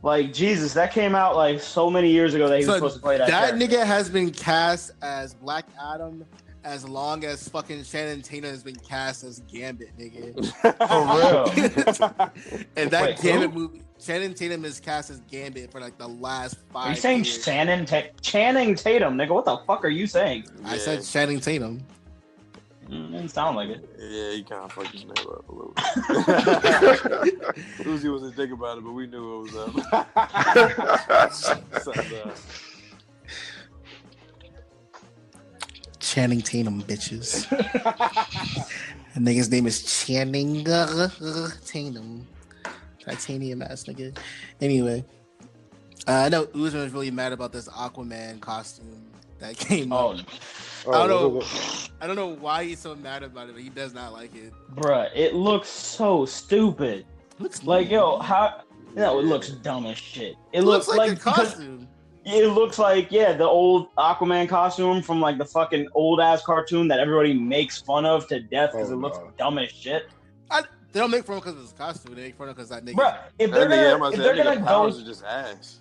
[0.03, 3.01] Like Jesus, that came out like so many years ago that he was supposed to
[3.01, 3.27] play that.
[3.29, 3.77] that character.
[3.77, 6.23] nigga has been cast as Black Adam
[6.67, 10.35] as long as fucking Shannon Tatum has been cast as Gambit, nigga.
[10.87, 12.61] For real.
[12.75, 13.27] and that Wait, who?
[13.27, 16.87] Gambit movie, Shannon Tatum is cast as Gambit for like the last five.
[16.87, 17.43] Are you saying years.
[17.43, 19.29] Shannon Ta- Channing Tatum, nigga?
[19.29, 20.45] What the fuck are you saying?
[20.65, 21.81] I said Shannon Tatum.
[22.89, 23.89] Mm, didn't sound like it.
[23.97, 25.85] Yeah, he kind of fucked his name up a little bit.
[27.79, 29.73] Uzi wasn't thinking about it, but we knew it was up.
[31.33, 32.31] So, uh,
[36.07, 37.45] Channing Tatum, bitches.
[39.15, 40.63] The nigga's name is Channing
[41.65, 42.27] Tatum.
[43.03, 44.15] Titanium ass nigga.
[44.61, 45.03] Anyway,
[46.07, 49.07] uh, I know Uzman was really mad about this Aquaman costume
[49.39, 50.23] that came Oh, out.
[50.85, 51.41] Oh, I don't know.
[51.99, 54.53] I don't know why he's so mad about it, but he does not like it.
[54.75, 57.03] bruh, it looks so stupid.
[57.39, 58.61] Looks Like, yo, how?
[58.95, 60.35] No, it looks dumb as shit.
[60.53, 61.87] It It looks, looks, like, like, a because- costume.
[62.29, 66.89] It looks like yeah, the old Aquaman costume from like the fucking old ass cartoon
[66.89, 69.31] that everybody makes fun of to death because Oh, it looks no.
[69.37, 70.07] dumb as shit.
[70.93, 72.15] They don't make fun of because of his costume.
[72.15, 72.95] They make fun of because that nigga.
[72.95, 75.79] Bruh, if they're nigga, gonna, about if they're gonna go, are just ass.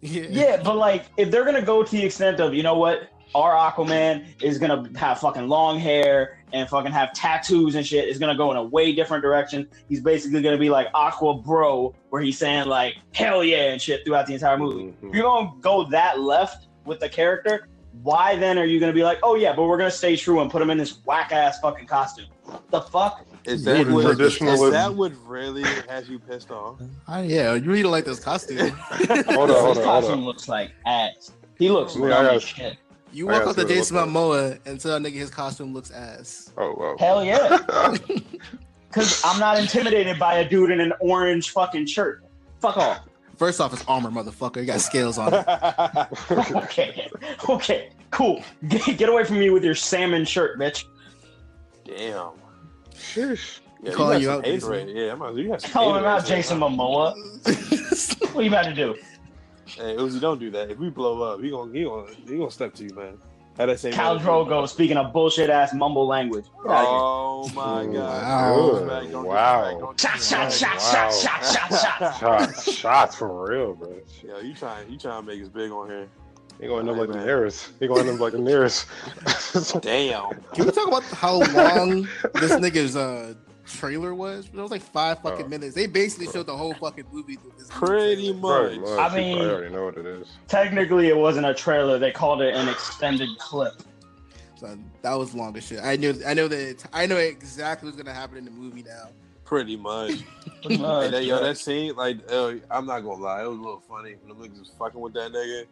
[0.00, 0.26] Yeah.
[0.28, 3.54] yeah, but like if they're gonna go to the extent of you know what, our
[3.54, 8.08] Aquaman is gonna have fucking long hair and fucking have tattoos and shit.
[8.08, 9.68] Is gonna go in a way different direction.
[9.88, 14.04] He's basically gonna be like Aqua Bro, where he's saying like hell yeah and shit
[14.04, 14.92] throughout the entire movie.
[15.02, 15.08] Mhm.
[15.10, 17.68] If you're gonna go that left with the character,
[18.02, 20.50] why then are you gonna be like, oh yeah, but we're gonna stay true and
[20.50, 22.26] put him in this whack ass fucking costume?
[22.70, 23.24] The fuck?
[23.44, 24.70] Is Yeah, that the what, is traditionalism.
[24.72, 26.80] that what really has you pissed off?
[27.06, 28.70] I, yeah, you really don't like this costume.
[28.70, 31.32] Hold on, His hold on, hold costume looks like ass.
[31.58, 32.76] He looks Yeah, I dumb gotta- as shit.
[33.18, 35.30] You walk up to see what it Jason looks Momoa and tell that nigga his
[35.30, 36.52] costume looks ass.
[36.56, 36.96] Oh, wow.
[36.98, 37.58] Hell yeah.
[38.88, 42.24] Because I'm not intimidated by a dude in an orange fucking shirt.
[42.60, 43.00] Fuck off.
[43.36, 44.56] First off, it's armor, motherfucker.
[44.56, 45.44] You got scales on it.
[46.56, 47.10] okay.
[47.48, 47.90] Okay.
[48.10, 48.42] Cool.
[48.68, 50.86] Get, get away from me with your salmon shirt, bitch.
[51.84, 52.30] Damn.
[52.94, 53.60] Sheesh.
[53.82, 54.54] Yeah, Calling got you out, haterade.
[54.54, 54.88] Jason.
[54.88, 56.76] Yeah, I'm about, you got some Calling him out, Jason on.
[56.76, 57.14] Momoa.
[58.32, 58.94] What are you about to do?
[59.76, 60.70] Hey, Uzi, don't do that.
[60.70, 63.18] If we blow up, he gonna he gonna he gonna step to you, man.
[63.56, 63.90] How that say?
[63.90, 66.44] Khal Drogo speaking a bullshit ass mumble language.
[66.62, 66.98] Get outta here.
[67.00, 67.94] Oh my god!
[67.94, 68.48] wow.
[68.48, 69.62] Don't disrespect, don't Wow.
[69.62, 70.82] disrespect, don't Shot, shot, disrespect.
[70.82, 71.10] shot, Wow.
[71.10, 72.20] shot, shot, shot, shot.
[72.20, 73.96] Shots, shots for real, bro.
[74.24, 76.08] Yo, you trying you trying to make us big on here?
[76.60, 77.26] He gonna end up like the Man.
[77.26, 77.70] nearest.
[77.80, 78.86] He gonna end up like the nearest.
[79.80, 80.40] Damn.
[80.54, 83.34] Can we talk about how long this nigga's uh
[83.68, 84.46] trailer was?
[84.46, 85.48] It was like five fucking Oh.
[85.48, 85.74] minutes.
[85.74, 87.36] They basically showed the whole fucking movie.
[87.36, 88.70] through this Pretty trailer.
[88.70, 88.80] Much.
[88.80, 88.98] much.
[88.98, 90.26] I I mean- already know what it is.
[90.48, 91.98] Technically, it wasn't a trailer.
[91.98, 93.74] They called it an extended clip.
[94.56, 95.80] So that was long as shit.
[95.82, 96.14] I knew.
[96.26, 96.84] I know that.
[96.92, 99.08] I know exactly what's gonna happen in the movie now.
[99.44, 100.10] Pretty much.
[100.62, 101.42] Pretty Hey, much, that, yo, yeah.
[101.46, 104.16] that scene, like, uh, I'm not gonna lie, it was a little funny.
[104.26, 105.64] When the niggas was fucking with that nigga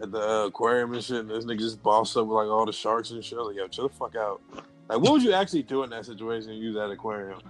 [0.00, 2.64] at the uh, aquarium and shit, and this nigga just bossed up with like all
[2.64, 3.36] the sharks and shit.
[3.36, 4.40] I was like, yo, chill the fuck out.
[4.88, 6.52] Like, what would you actually do in that situation?
[6.54, 7.40] Use that aquarium?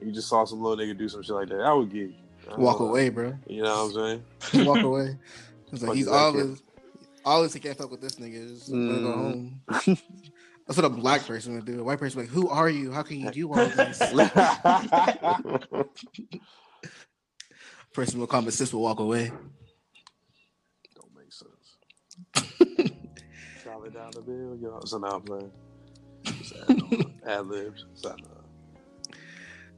[0.00, 1.60] You just saw some little nigga do some shit like that.
[1.60, 2.10] I would get
[2.56, 3.34] Walk away, bro.
[3.46, 4.66] You know what I'm saying?
[4.66, 5.16] Walk away.
[5.80, 6.62] Like he's always,
[7.24, 8.48] always he can't fuck with this nigga.
[8.54, 9.14] Just wanna go Mm.
[9.14, 9.60] home.
[10.66, 11.80] That's what a black person would do.
[11.80, 12.92] A white person would be like, who are you?
[12.92, 13.98] How can you do all this?
[17.92, 19.32] person will come, but sis will walk away.
[20.94, 21.78] Don't make sense.
[23.64, 24.80] Dollar dollar bill, yo.
[24.84, 25.50] So now I'm playing.
[27.26, 27.84] Ad libs.
[27.94, 28.14] So,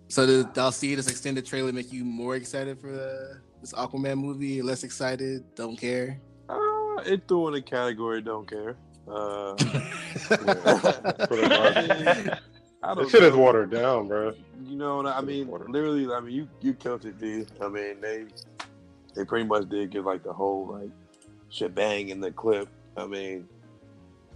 [0.09, 4.19] So did y'all see this extended trailer make you more excited for the, this Aquaman
[4.19, 4.63] movie?
[4.63, 5.45] Less excited?
[5.55, 6.21] Don't care?
[6.99, 8.21] uh, it threw in a category.
[8.23, 8.77] Don't care.
[9.07, 9.55] Uh,
[11.29, 12.39] Pretty much.
[12.83, 14.35] I don't This shit is watered down, bro.
[14.65, 17.51] You know, what I I mean, literally, I mean, you you killed it, dude.
[17.61, 18.27] I mean, they
[19.15, 20.91] they pretty much did give like the whole like
[21.51, 22.69] shebang in the clip.
[22.97, 23.49] I mean,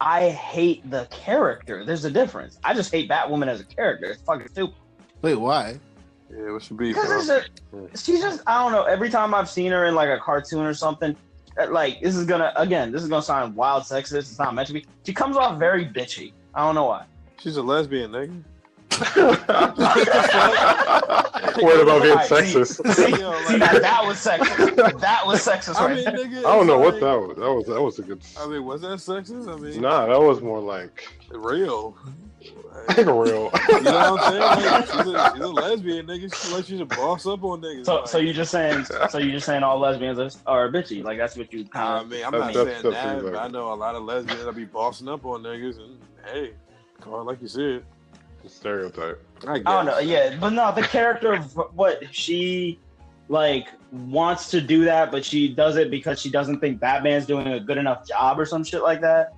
[0.00, 1.84] I hate the character.
[1.84, 2.58] There's a difference.
[2.64, 4.06] I just hate Batwoman as a character.
[4.06, 4.74] It's fucking stupid.
[5.22, 5.78] Wait, why?
[6.30, 7.84] Yeah, what's your beef, because bro?
[7.84, 10.18] it's a she's just I don't know every time I've seen her in like a
[10.18, 11.14] cartoon or something
[11.60, 14.18] uh, like this is gonna again this is gonna sound wild sexist.
[14.18, 14.84] It's not meant to be.
[15.06, 16.32] She comes off very bitchy.
[16.54, 17.04] I don't know why.
[17.38, 18.42] She's a lesbian, nigga.
[21.62, 22.94] Worried about being Alright, see- sexist.
[22.94, 25.00] See, Yo, see like- that, that was sexist.
[25.00, 26.14] That was sexist I right mean, there.
[26.14, 26.38] nigga.
[26.38, 27.36] I don't know what that was.
[27.36, 28.22] That was that was a good.
[28.38, 29.52] I mean, was that sexist?
[29.52, 31.96] I mean, Nah, that was more like real.
[32.88, 33.50] like you real.
[33.68, 34.40] You know what I'm saying?
[34.40, 36.34] Like, she's, a, she's a lesbian, nigga.
[36.34, 37.86] She like she's a boss up on niggas.
[37.86, 41.02] So, like, so you just saying, so you just saying all lesbians are, are bitchy?
[41.04, 42.10] Like that's what you I kind of.
[42.10, 43.30] mean, I'm That's- not that's- saying that's that, exactly.
[43.30, 45.98] but I know a lot of lesbians that be bossing up on niggas, and
[46.32, 46.52] hey,
[47.00, 47.84] call it like you said.
[48.46, 49.24] Stereotype.
[49.46, 49.62] I, guess.
[49.66, 49.98] I don't know.
[49.98, 52.78] Yeah, but no, the character of what she
[53.28, 57.46] like wants to do that, but she does it because she doesn't think Batman's doing
[57.48, 59.34] a good enough job or some shit like that.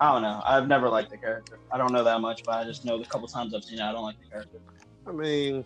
[0.00, 0.42] I don't know.
[0.44, 1.58] I've never liked the character.
[1.72, 3.82] I don't know that much, but I just know the couple times I've seen it,
[3.82, 4.58] I don't like the character.
[5.06, 5.64] I mean,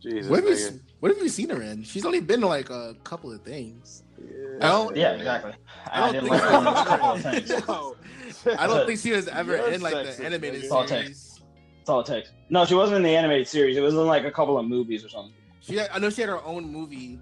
[0.00, 1.82] Jesus, What have, you, what have you seen her in?
[1.82, 4.02] She's only been like a couple of things.
[4.18, 4.58] I Yeah.
[4.68, 5.52] don't- Yeah, exactly.
[5.90, 7.68] I I, don't didn't think like
[8.44, 8.50] so.
[8.50, 8.58] her in a couple of things.
[8.58, 8.64] Yo.
[8.64, 10.72] I don't think she was ever You're in like sexist, the animated nigga.
[10.72, 11.40] I'll take- series.
[11.78, 12.30] That's all it takes.
[12.48, 13.76] No, she wasn't in the animated series.
[13.76, 15.34] It was in like a couple of movies or something.
[15.60, 17.18] She, had, I know she had her own movie.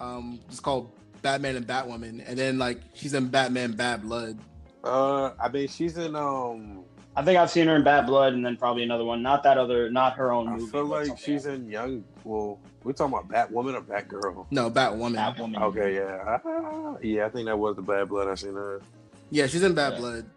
[0.00, 4.38] Um, it's called Batman and Batwoman, and then like she's in Batman Bad Blood.
[4.84, 6.84] Uh, I mean, she's in um.
[7.16, 9.22] I think I've seen her in Bad Blood, and then probably another one.
[9.22, 10.70] Not that other, not her own I movie.
[10.70, 11.56] feel like she's else.
[11.56, 12.04] in Young.
[12.24, 14.46] Well, we're talking about Batwoman or Batgirl.
[14.52, 15.16] No, Batwoman.
[15.36, 15.60] Batwoman.
[15.62, 17.26] Okay, yeah, Ah, yeah.
[17.26, 18.80] I think that was the Bad Blood I seen her.
[19.30, 19.98] Yeah, she's in Bad Yeah.
[19.98, 20.30] Blood.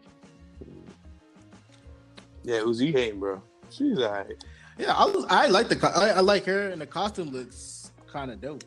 [2.44, 3.42] Yeah, Uzi hating, bro.
[3.70, 4.44] She's alright.
[4.78, 7.92] Yeah, I, was- I like the co- I, I like her, and the costume looks
[8.12, 8.64] kind of dope.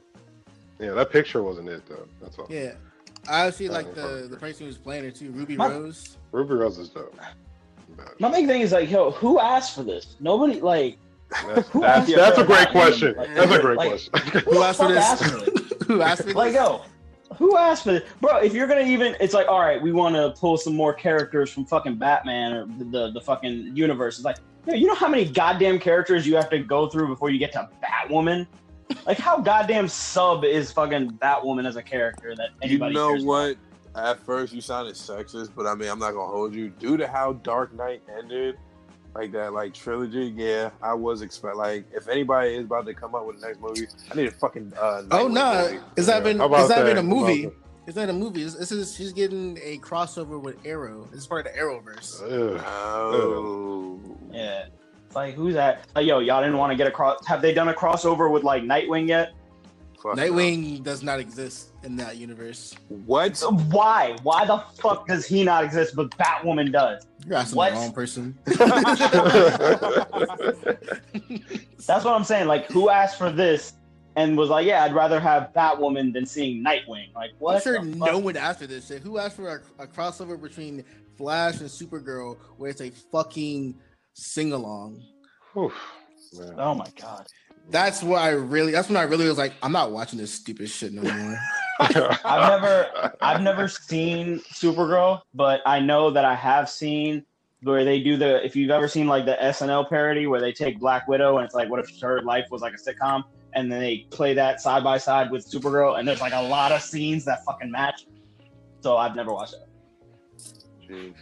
[0.79, 2.07] Yeah, that picture wasn't it though.
[2.21, 2.47] That's all.
[2.49, 2.73] Yeah,
[3.29, 4.29] I actually like the okay.
[4.29, 6.17] the person who's playing her too, Ruby My- Rose.
[6.33, 7.15] Ruby Rose is dope.
[7.97, 10.17] But My big thing is like, yo, who asked for this?
[10.21, 10.99] Nobody like.
[11.47, 13.15] That's, that's, that's a great question.
[13.17, 14.13] Like, That's a great like, question.
[14.45, 15.05] Who, Who the asked for fuck this?
[15.05, 15.73] asked for this?
[15.87, 16.35] who asked for this?
[16.37, 16.83] Like, yo,
[17.38, 18.38] who asked for this, bro?
[18.38, 21.51] If you're gonna even, it's like, all right, we want to pull some more characters
[21.51, 24.16] from fucking Batman or the the, fucking universe.
[24.16, 27.31] It's like, yo, you know how many goddamn characters you have to go through before
[27.31, 28.47] you get to Batwoman?
[29.07, 32.92] Like, how goddamn sub is fucking Batwoman as a character that anybody?
[32.92, 33.29] You know cares about?
[33.29, 33.57] what?
[33.97, 36.70] At first, you sounded sexist, but I mean, I'm not gonna hold you.
[36.70, 38.57] Due to how Dark Knight ended,
[39.14, 43.14] like that, like trilogy, yeah, I was expect like if anybody is about to come
[43.14, 44.72] up with the next movie, I need a fucking.
[44.79, 45.79] Uh, Oh no, movie.
[45.96, 47.42] is that Yeah, been how about is that been a How about movie?
[47.46, 47.55] that?
[47.87, 48.42] It's not a movie.
[48.42, 51.07] This this is she's getting a crossover with Arrow.
[51.12, 52.22] This is part of the Arrowverse.
[52.22, 52.61] Ugh.
[52.66, 54.00] Oh,
[54.33, 54.66] Yeah.
[55.07, 55.87] It's like, who's that?
[55.94, 57.24] Like, yo, y'all didn't want to get a cross.
[57.27, 59.33] Have they done a crossover with like Nightwing yet?
[60.05, 60.23] Fuck no.
[60.23, 62.77] Nightwing does not exist in that universe.
[62.88, 63.38] What?
[63.38, 64.17] So why?
[64.23, 67.07] Why the fuck does he not exist, but Batwoman does?
[67.27, 67.71] You're asking What?
[67.71, 68.38] the wrong person.
[71.87, 72.49] That's what I'm saying.
[72.49, 73.73] Like, who asked for this
[74.14, 77.14] and was like, yeah, I'd rather have Batwoman than seeing Nightwing?
[77.14, 77.57] Like, what?
[77.57, 79.01] I'm sure no one asked for this shit.
[79.01, 80.85] Who asked for a, a crossover between
[81.17, 83.75] Flash and Supergirl where it's a fucking
[84.12, 85.03] sing along?
[85.57, 87.27] Oh my god.
[87.70, 88.72] That's what I really.
[88.72, 91.38] That's when I really was like, I'm not watching this stupid shit no more.
[91.81, 97.24] I've never, I've never seen Supergirl, but I know that I have seen
[97.62, 98.44] where they do the.
[98.44, 101.55] If you've ever seen like the SNL parody where they take Black Widow and it's
[101.55, 103.24] like, what if her life was like a sitcom,
[103.55, 106.70] and then they play that side by side with Supergirl, and there's like a lot
[106.70, 108.07] of scenes that fucking match.
[108.83, 109.68] So I've never watched it.
[110.88, 111.14] Jeez.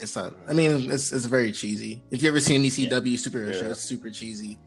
[0.00, 0.32] It's not.
[0.48, 2.02] I mean, it's it's very cheesy.
[2.10, 3.60] If you ever seen any CW superhero Yeah.
[3.60, 4.58] show, it's super cheesy.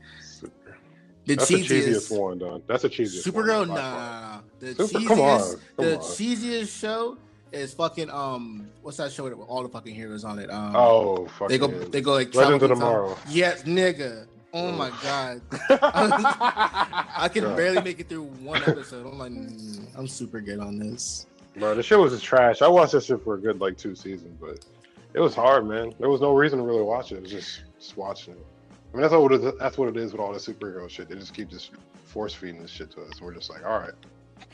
[1.26, 1.88] The That's the cheesiest.
[2.10, 2.62] cheesiest one, done.
[2.68, 3.26] That's the cheesiest.
[3.28, 3.76] Supergirl, far.
[3.78, 4.40] nah.
[4.60, 6.02] The Super- cheesiest, come on, come the on.
[6.04, 7.18] cheesiest show
[7.52, 8.70] is fucking um.
[8.82, 10.50] What's that show with all the fucking heroes on it?
[10.52, 11.48] Um, Oh, fucking.
[11.48, 12.70] they go, they go like Legends of.
[12.70, 13.18] Tomorrow.
[13.30, 14.28] Yes, nigga.
[14.54, 19.06] Oh my god, I can barely make it through one episode.
[19.06, 21.26] I'm like, mm, I'm super good on this.
[21.58, 22.62] Bro, the shit was just trash.
[22.62, 24.66] I watched this shit for a good like two seasons, but
[25.14, 25.94] it was hard, man.
[26.00, 27.16] There was no reason to really watch it.
[27.18, 28.46] It was just just watching it.
[28.96, 31.10] I mean, that's what it is, that's what it is with all the superhero shit.
[31.10, 31.72] They just keep just
[32.06, 33.20] force feeding this shit to us.
[33.20, 33.92] We're just like, all right,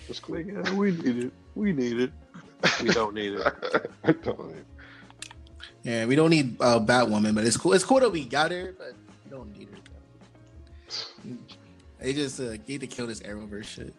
[0.09, 0.37] it's cool.
[0.37, 1.31] Nigga, we need it.
[1.53, 2.11] We need it.
[2.81, 3.45] We don't need it.
[4.03, 4.65] I Don't need-
[5.83, 7.73] Yeah, we don't need uh, Batwoman, but it's cool.
[7.73, 8.93] It's cool that we got her, but
[9.25, 9.77] we don't need her.
[11.99, 13.93] They just uh, need to kill this Arrowverse shit.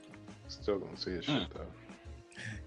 [0.48, 1.61] Still gonna see his shit though.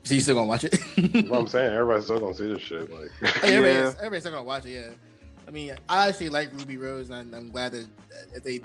[0.03, 0.71] So you still gonna watch it?
[0.95, 1.73] That's what I'm saying.
[1.73, 2.89] Everybody's still gonna see this shit.
[2.93, 3.11] Like,
[3.41, 3.97] Hey, everybody's, Yeah.
[3.97, 4.69] everybody's still gonna watch it.
[4.69, 4.89] Yeah.
[5.47, 7.88] I mean, I actually like Ruby Rose, and I'm glad that
[8.34, 8.62] if they,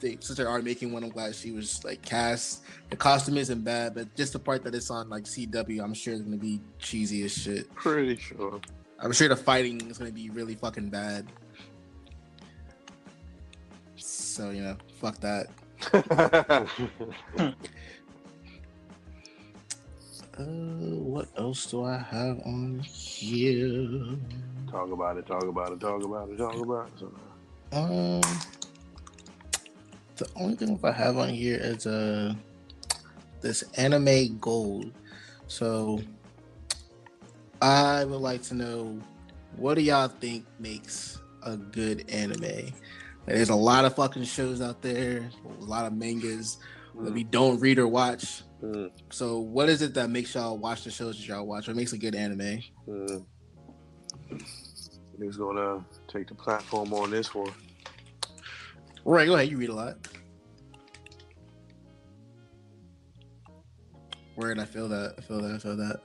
[0.00, 2.64] they since they are making one, I'm glad she was like cast.
[2.90, 6.14] The costume isn't bad, but just the part that it's on like CW, I'm sure
[6.14, 7.72] it's gonna be cheesy as shit.
[7.74, 8.60] Pretty sure.
[8.98, 11.26] I'm sure the fighting is gonna be really fucking bad.
[13.96, 15.46] So you know, fuck that.
[20.38, 24.18] Uh, what else do I have on here?
[24.70, 25.26] talk about it.
[25.26, 25.80] Talk about it.
[25.80, 26.36] Talk about it.
[26.36, 27.74] Talk about it.
[27.74, 28.20] Um,
[30.16, 32.34] the only thing I have on here is uh
[33.40, 34.92] this anime gold.
[35.46, 36.00] So
[37.62, 39.00] I would like to know
[39.56, 42.72] what do y'all think makes a good anime?
[43.24, 46.58] There's a lot of fucking shows out there, a lot of mangas
[47.00, 48.42] that we don't read or watch.
[48.74, 51.68] Mm, So what is it that makes y'all watch the shows that y'all watch?
[51.68, 52.60] What makes a good anime?
[52.88, 53.24] mm.
[55.18, 57.52] Who's gonna take the platform on this one?
[59.04, 59.48] Right, go ahead.
[59.48, 59.96] You read a lot.
[64.36, 65.14] Word, I feel that.
[65.16, 65.54] I feel that.
[65.54, 66.00] I feel that.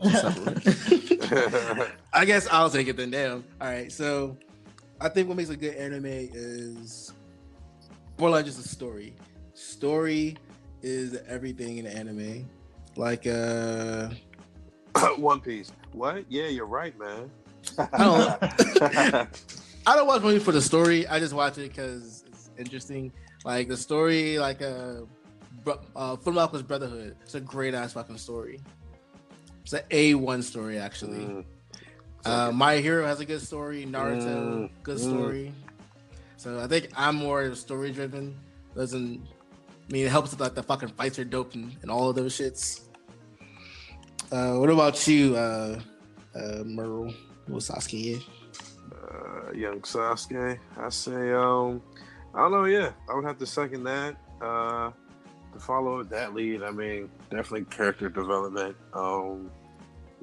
[2.12, 3.10] I guess I'll take it then.
[3.10, 3.44] Damn.
[3.60, 3.90] All right.
[3.90, 4.36] So,
[5.00, 7.12] I think what makes a good anime is
[8.18, 9.14] more like just a story.
[9.54, 10.36] Story
[10.82, 12.48] is everything in anime.
[12.96, 14.10] Like, uh,
[15.16, 15.72] One Piece.
[15.92, 16.24] What?
[16.28, 17.30] Yeah, you're right, man.
[17.78, 18.36] I
[19.86, 21.06] I don't watch movies for the story.
[21.06, 23.12] I just watch it because it's interesting.
[23.44, 25.02] Like the story, like uh,
[25.64, 27.16] Bro- uh Full Metal's Brotherhood.
[27.22, 28.60] It's a great ass fucking story.
[29.62, 31.24] It's an A one story actually.
[31.24, 31.44] Mm.
[32.24, 33.86] Uh, My Hero has a good story.
[33.86, 35.00] Naruto, Mm, good mm.
[35.00, 35.52] story.
[36.36, 38.36] So I think I'm more story driven.
[38.74, 39.26] Doesn't
[39.88, 42.16] I mean it helps that like, the fucking fights are dope and, and all of
[42.16, 42.82] those shits.
[44.30, 45.80] Uh, what about you, uh,
[46.34, 47.14] uh, Merle?
[47.46, 48.22] What's Sasuke?
[49.08, 50.58] uh, young Sasuke.
[50.76, 51.82] I say, um,
[52.34, 52.64] I don't know.
[52.64, 54.16] Yeah, I would have to second that.
[54.40, 54.90] Uh,
[55.52, 58.76] to follow that lead, I mean, definitely character development.
[58.92, 59.50] Um,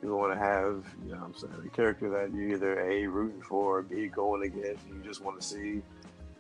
[0.04, 3.08] you want to have, you know, what I'm saying, a character that you either a
[3.08, 4.86] rooting for, or b going against.
[4.88, 5.84] You just want to see, you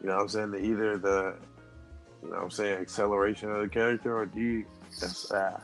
[0.04, 1.36] know, what I'm saying, the, either the,
[2.26, 4.66] you know, what I'm saying, acceleration of the character, or d,
[5.00, 5.60] that's uh,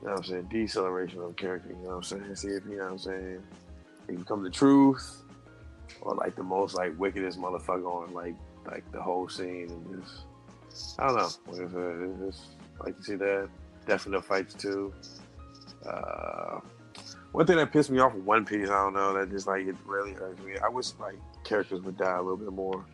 [0.00, 1.68] you know, what I'm saying, deceleration of the character.
[1.68, 3.42] You know, what I'm saying, see if you know, what I'm saying,
[4.06, 5.22] they become the truth
[6.00, 8.34] or like the most like wickedest motherfucker on like
[8.66, 10.24] like the whole scene and just
[10.98, 11.28] I don't know.
[11.52, 12.48] It's just
[12.84, 13.48] like to see that.
[13.86, 14.92] Definite fights too.
[15.88, 16.58] Uh,
[17.30, 19.66] one thing that pissed me off with One Piece, I don't know, that just like
[19.66, 20.54] it really hurts me.
[20.58, 22.84] I wish like characters would die a little bit more.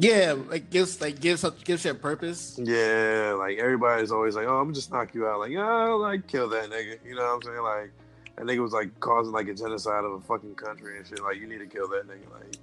[0.00, 2.58] Yeah, like gives like gives gives a purpose.
[2.62, 6.48] Yeah, like everybody's always like, "Oh, I'm just knock you out." Like, oh, like kill
[6.50, 6.98] that nigga.
[7.04, 7.62] You know what I'm saying?
[7.62, 7.90] Like,
[8.36, 11.20] that nigga was like causing like a genocide of a fucking country and shit.
[11.20, 12.32] Like, you need to kill that nigga.
[12.32, 12.56] Like,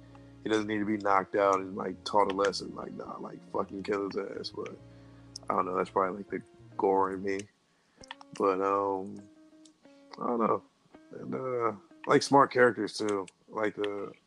[0.44, 2.72] he doesn't need to be knocked out and like taught a lesson.
[2.74, 4.50] Like, nah, like fucking kill his ass.
[4.56, 4.74] But
[5.50, 5.76] I don't know.
[5.76, 6.40] That's probably like the
[6.78, 7.40] gore in me.
[8.38, 9.20] But um,
[10.22, 10.62] I don't know.
[11.20, 11.72] And uh,
[12.06, 13.26] like smart characters too.
[13.50, 14.25] Like the like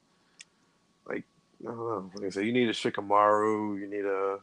[1.62, 2.12] I don't know.
[2.16, 3.80] Like I said, you need a Shikamaru.
[3.80, 4.40] You need a.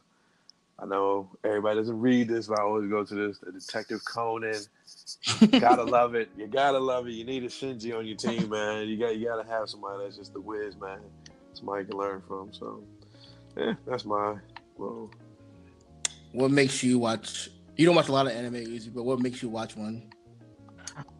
[0.79, 3.39] I know everybody doesn't read this, but I always go to this.
[3.39, 4.61] The Detective Conan.
[5.59, 6.29] gotta love it.
[6.37, 7.13] You gotta love it.
[7.13, 8.87] You need a Shinichi on your team, man.
[8.87, 10.99] You got you gotta have somebody that's just the whiz, man.
[11.53, 12.53] Somebody you can learn from.
[12.53, 12.83] So,
[13.57, 14.35] yeah, that's my
[14.77, 15.09] well.
[16.33, 17.49] What makes you watch?
[17.75, 20.11] You don't watch a lot of anime, usually, but what makes you watch one?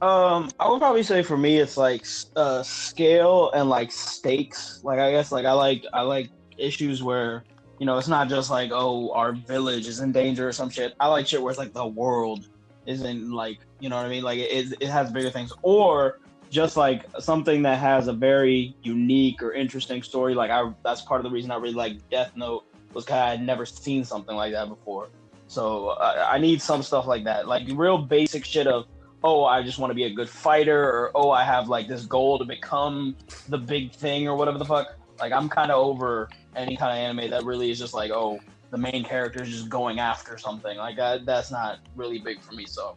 [0.01, 4.81] Um, I would probably say for me, it's like uh, scale and like stakes.
[4.83, 7.43] Like I guess like I like I like issues where
[7.79, 10.95] you know it's not just like oh our village is in danger or some shit.
[10.99, 12.47] I like shit where it's like the world
[12.85, 14.23] isn't like you know what I mean.
[14.23, 19.43] Like it it has bigger things or just like something that has a very unique
[19.43, 20.33] or interesting story.
[20.33, 23.29] Like I that's part of the reason I really like Death Note was because I
[23.29, 25.09] had never seen something like that before.
[25.47, 28.85] So I I need some stuff like that, like real basic shit of
[29.23, 32.05] oh, I just want to be a good fighter, or oh, I have like this
[32.05, 33.15] goal to become
[33.49, 34.97] the big thing, or whatever the fuck.
[35.19, 38.39] Like I'm kind of over any kind of anime that really is just like, oh,
[38.71, 40.77] the main character is just going after something.
[40.77, 42.65] Like that, that's not really big for me.
[42.65, 42.95] So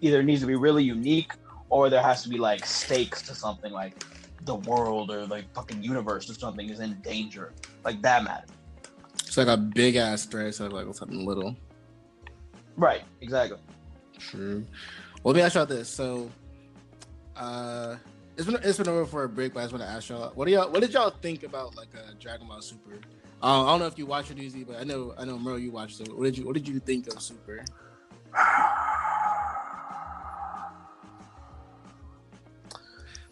[0.00, 1.32] either it needs to be really unique,
[1.70, 4.04] or there has to be like stakes to something, like
[4.44, 7.52] the world or like fucking universe or something is in danger.
[7.84, 8.50] Like that matters.
[9.14, 11.56] It's like a big ass threat of like something little.
[12.76, 13.02] Right.
[13.20, 13.58] Exactly.
[14.18, 14.64] True.
[15.22, 15.88] Well, let me ask y'all this.
[15.88, 16.30] So,
[17.36, 17.96] uh,
[18.36, 20.30] it's been it's been over for a break, but I just want to ask y'all,
[20.34, 23.00] what do y'all what did y'all think about like uh, Dragon Ball Super?
[23.42, 25.58] Uh, I don't know if you watched it, Easy, but I know I know Merle,
[25.58, 26.16] you watched it.
[26.16, 27.64] What did you What did you think of Super?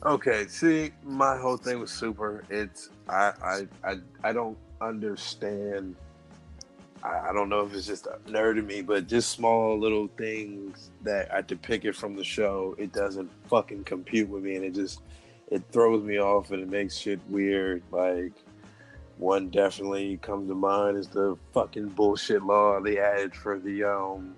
[0.05, 2.45] Okay, see, my whole thing was super.
[2.49, 5.97] It's I I I, I don't understand.
[7.07, 10.09] I, I don't know if it's just a nerd in me, but just small little
[10.17, 14.65] things that I depict it from the show, it doesn't fucking compute with me, and
[14.65, 15.01] it just
[15.49, 17.83] it throws me off and it makes shit weird.
[17.93, 18.33] Like
[19.19, 24.35] one definitely comes to mind is the fucking bullshit law they added for the um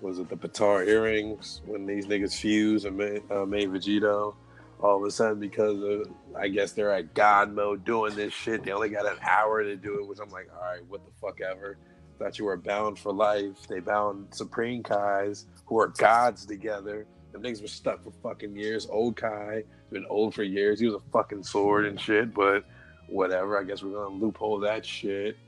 [0.00, 4.34] was it the Potara earrings when these niggas fuse and made, uh, made Vegito?
[4.80, 8.64] All of a sudden, because of, I guess they're at God mode doing this shit,
[8.64, 11.10] they only got an hour to do it, which I'm like, all right, what the
[11.20, 11.76] fuck ever.
[12.18, 13.66] Thought you were bound for life.
[13.68, 17.06] They bound Supreme Kais, who are gods together.
[17.32, 18.86] The niggas were stuck for fucking years.
[18.90, 20.80] Old Kai, been old for years.
[20.80, 22.64] He was a fucking sword and shit, but
[23.08, 23.58] whatever.
[23.58, 25.36] I guess we're gonna loophole that shit.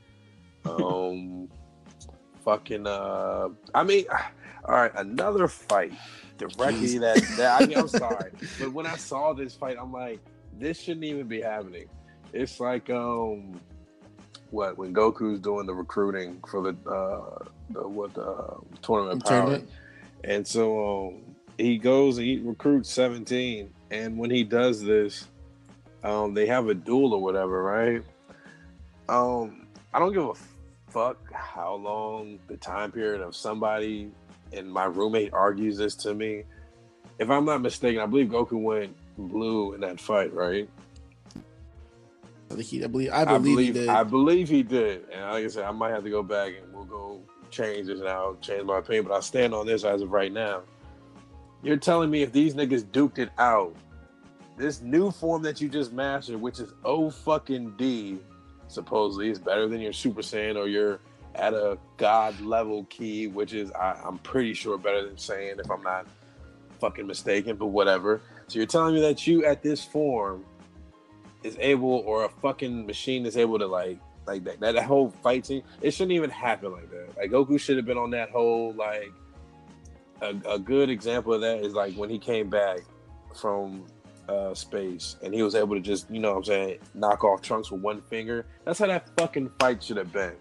[0.63, 1.49] Um,
[2.45, 2.85] fucking.
[2.85, 4.05] Uh, I mean,
[4.65, 5.93] all right, another fight
[6.37, 10.19] directly that, that I mean, I'm sorry, but when I saw this fight, I'm like,
[10.57, 11.87] this shouldn't even be happening.
[12.33, 13.59] It's like um,
[14.51, 19.41] what when Goku's doing the recruiting for the uh the what the uh, tournament power,
[19.41, 19.69] Tournament?
[20.23, 25.27] and so um, he goes and he recruits 17, and when he does this,
[26.03, 28.03] um, they have a duel or whatever, right?
[29.09, 30.33] Um, I don't give a
[30.89, 34.11] fuck how long the time period of somebody
[34.53, 36.43] and my roommate argues this to me.
[37.19, 40.67] If I'm not mistaken, I believe Goku went blue in that fight, right?
[42.49, 43.89] I think he, I believe, I believe, he did.
[43.89, 45.05] I believe he did.
[45.11, 47.99] And like I said, I might have to go back and we'll go change this
[47.99, 50.63] and I'll change my opinion, but I'll stand on this as of right now.
[51.63, 53.75] You're telling me if these niggas duked it out,
[54.57, 58.19] this new form that you just mastered, which is O fucking D,
[58.67, 60.99] supposedly is better than your Super Saiyan or your
[61.35, 65.69] at a god level key, which is I, I'm pretty sure better than saying if
[65.69, 66.07] I'm not
[66.79, 68.21] fucking mistaken, but whatever.
[68.47, 70.45] So you're telling me that you at this form
[71.43, 75.11] is able, or a fucking machine is able to like, like that, that, that whole
[75.23, 75.63] fight scene.
[75.81, 77.17] It shouldn't even happen like that.
[77.17, 79.11] Like Goku should have been on that whole like.
[80.23, 82.81] A, a good example of that is like when he came back
[83.35, 83.83] from
[84.29, 87.41] uh, space and he was able to just, you know what I'm saying, knock off
[87.41, 88.45] Trunks with one finger.
[88.63, 90.33] That's how that fucking fight should have been.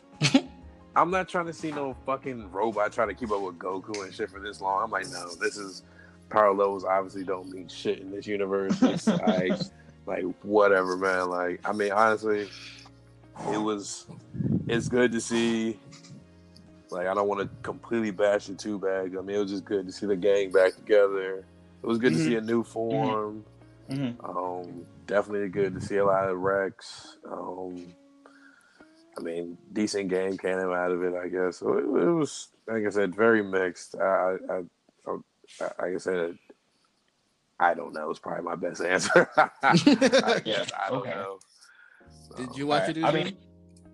[0.97, 4.13] I'm not trying to see no fucking robot trying to keep up with Goku and
[4.15, 4.83] shit for this long.
[4.85, 5.83] I'm like, no, this is
[6.31, 8.81] power levels obviously don't mean shit in this universe.
[8.83, 9.53] It's like,
[10.07, 11.29] like whatever, man.
[11.31, 12.49] Like, I mean, honestly,
[13.53, 14.07] it was,
[14.67, 15.79] it's good to see.
[16.91, 19.17] Like, I don't want to completely bash it too bad.
[19.17, 21.45] I mean, it was just good to see the gang back together.
[21.83, 22.17] It was good Mhm.
[22.17, 23.45] to see a new form.
[23.89, 24.17] Mhm.
[24.29, 27.17] Um, definitely good to see a lot of Rex.
[27.31, 27.87] Um,
[29.21, 31.59] I mean, decent game came out of it, I guess.
[31.59, 33.95] So it, it was, like I said, very mixed.
[33.97, 34.55] I, I,
[35.07, 35.17] I,
[35.61, 36.39] I like I said,
[37.59, 38.11] I don't know.
[38.11, 39.29] It's probably my best answer.
[39.37, 39.43] I
[40.45, 41.11] guess I don't Okay.
[41.11, 41.39] know.
[42.29, 43.05] So, Did you watch Alright, it?
[43.05, 43.37] I mean,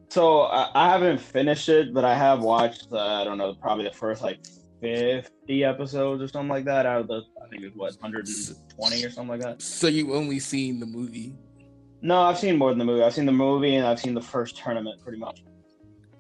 [0.09, 2.87] so I, I haven't finished it, but I have watched.
[2.93, 4.39] Uh, I don't know, probably the first like
[4.81, 7.23] fifty episodes or something like that out of the.
[7.45, 9.61] I think it was what 120 or something like that.
[9.61, 11.35] So you only seen the movie?
[12.03, 13.03] No, I've seen more than the movie.
[13.03, 15.43] I've seen the movie and I've seen the first tournament, pretty much.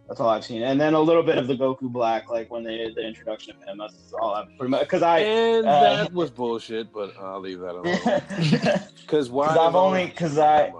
[0.09, 2.63] That's all I've seen, and then a little bit of the Goku Black, like when
[2.63, 3.79] they did the introduction of him.
[3.79, 5.19] That's all I've pretty much because I.
[5.19, 7.99] and uh, that was bullshit, but I'll leave that alone.
[8.37, 9.49] Because Because why?
[9.57, 10.73] I've only- 'cause I-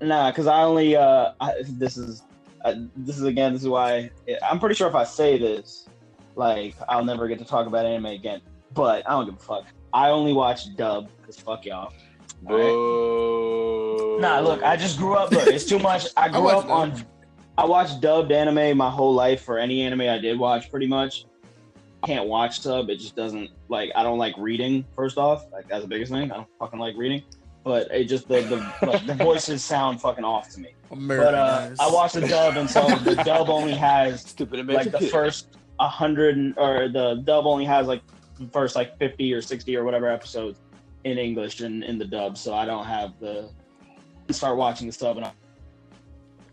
[0.00, 2.22] Nah, because I only uh, I, this is
[2.64, 4.10] uh, this is again this is why
[4.48, 5.86] I'm pretty sure if I say this,
[6.36, 8.40] like I'll never get to talk about anime again.
[8.74, 9.66] But I don't give a fuck.
[9.92, 11.92] I only watch dub because fuck y'all.
[12.42, 12.54] Boo.
[14.20, 15.30] Nah, look, I just grew up.
[15.32, 16.06] Look, it's too much.
[16.14, 17.04] I grew watched up on.
[17.56, 21.24] I watched dubbed anime my whole life for any anime I did watch, pretty much.
[22.02, 22.90] I can't watch sub.
[22.90, 23.90] It just doesn't like.
[23.96, 24.84] I don't like reading.
[24.94, 26.30] First off, like that's the biggest thing.
[26.30, 27.22] I don't fucking like reading.
[27.64, 30.74] But it just the the, like, the voices sound fucking off to me.
[30.90, 31.70] American But uh.
[31.80, 35.88] I watched the dub, and so the dub only has Stupid like the first a
[35.88, 38.02] hundred, or the dub only has like
[38.38, 40.60] the first like fifty or sixty or whatever episodes
[41.04, 42.36] in English and in the dub.
[42.36, 43.50] So I don't have the
[44.34, 45.32] start watching the sub, and I,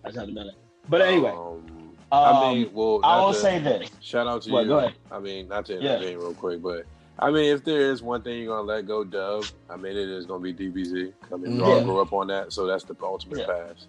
[0.03, 0.55] I just haven't done it.
[0.89, 3.89] But anyway, Um, um, I mean, well, I will to- say this.
[4.01, 4.89] Shout out to What, you.
[5.11, 5.95] I mean, not to Yeah.
[5.97, 6.85] intervene real quick, but
[7.19, 10.07] I mean, if there is one thing you're gonna let go, Dub, I mean, it
[10.09, 11.11] is gonna be DBZ.
[11.33, 13.45] I mean, we all grew up on that, so that's the ultimate Yeah.
[13.47, 13.87] pass.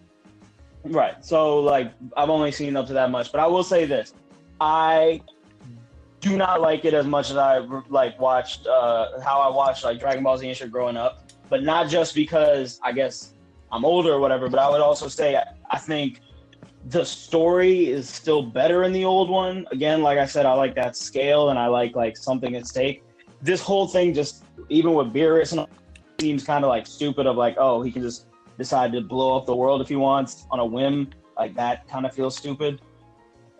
[0.84, 1.22] Right.
[1.24, 4.14] So like I've only seen up to that much, but I will say this:
[4.61, 5.20] I
[6.20, 7.59] do not like it as much as I
[7.91, 11.24] like watched uh, how I watched like Dragon Ball Z and shit growing up.
[11.51, 13.34] But not just because I guess
[13.70, 15.40] I'm older or whatever, but I would also say
[15.70, 16.20] I, think
[16.86, 19.66] the story is still better in the old one.
[19.70, 23.04] Again, like I said, I like that scale and I like like something at stake.
[23.42, 25.66] This whole thing just even with Beerus and
[26.18, 27.26] seems kind of like stupid.
[27.26, 30.46] Of like, oh, he can just decide to blow up the world if he wants
[30.50, 31.10] on a whim.
[31.36, 32.80] Like that kind of feels stupid.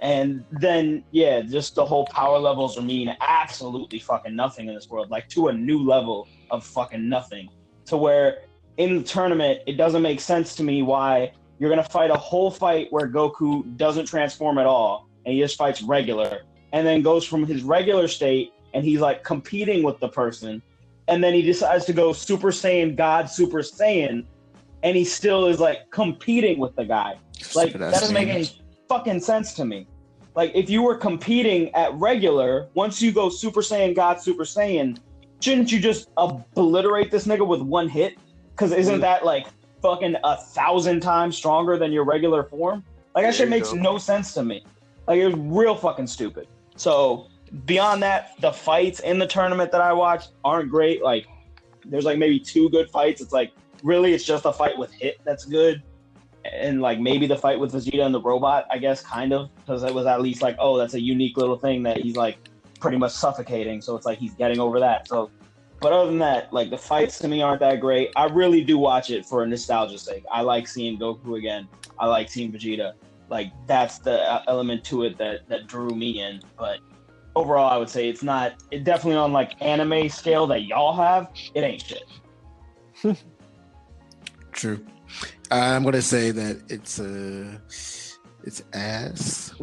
[0.01, 4.89] And then yeah, just the whole power levels are mean absolutely fucking nothing in this
[4.89, 7.49] world, like to a new level of fucking nothing.
[7.87, 8.48] To where
[8.79, 12.51] in the tournament, it doesn't make sense to me why you're gonna fight a whole
[12.51, 17.25] fight where Goku doesn't transform at all and he just fights regular, and then goes
[17.25, 20.63] from his regular state and he's like competing with the person,
[21.09, 24.25] and then he decides to go Super Saiyan God Super Saiyan,
[24.83, 27.19] and he still is like competing with the guy.
[27.55, 28.49] Like that doesn't make any
[28.89, 29.87] fucking sense to me.
[30.37, 34.99] Like if you were competing at regular, once you go Super Saiyan God Super Saiyan,
[35.41, 38.17] shouldn't you just obliterate this nigga with one hit?
[38.59, 39.47] Because isn't that like
[39.81, 42.83] fucking a thousand times stronger than your regular form?
[43.15, 43.79] Like that There shit makes go.
[43.79, 44.65] no sense to me.
[45.07, 46.49] Like it was real fucking stupid.
[46.75, 47.29] So
[47.67, 51.05] beyond that, the fights in the tournament that I watched aren't great.
[51.05, 51.29] Like
[51.85, 53.21] there's like maybe two good fights.
[53.21, 53.53] It's like
[53.85, 55.83] really it's just a fight with Hit that's good.
[56.45, 59.85] And like maybe the fight with Vegeta and the robot, I guess, kind of, because
[59.85, 62.39] it was at least like, oh, that's a unique little thing that he's like
[62.81, 63.81] pretty much suffocating.
[63.83, 65.07] So it's like he's getting over that.
[65.07, 65.31] So,
[65.81, 68.11] but other than that, like the fights to me aren't that great.
[68.17, 70.25] I really do watch it for nostalgia's sake.
[70.31, 71.69] I like seeing Goku again.
[71.99, 72.95] I like seeing Vegeta.
[73.31, 76.41] Like that's the uh, element to it that that drew me in.
[76.57, 76.81] But
[77.37, 78.55] overall, I would say it's not.
[78.71, 81.31] It definitely on like anime scale that y'all have.
[81.55, 82.05] It ain't shit.
[84.53, 84.85] True.
[85.51, 87.59] I'm gonna say that it's uh
[88.49, 89.53] it's ass.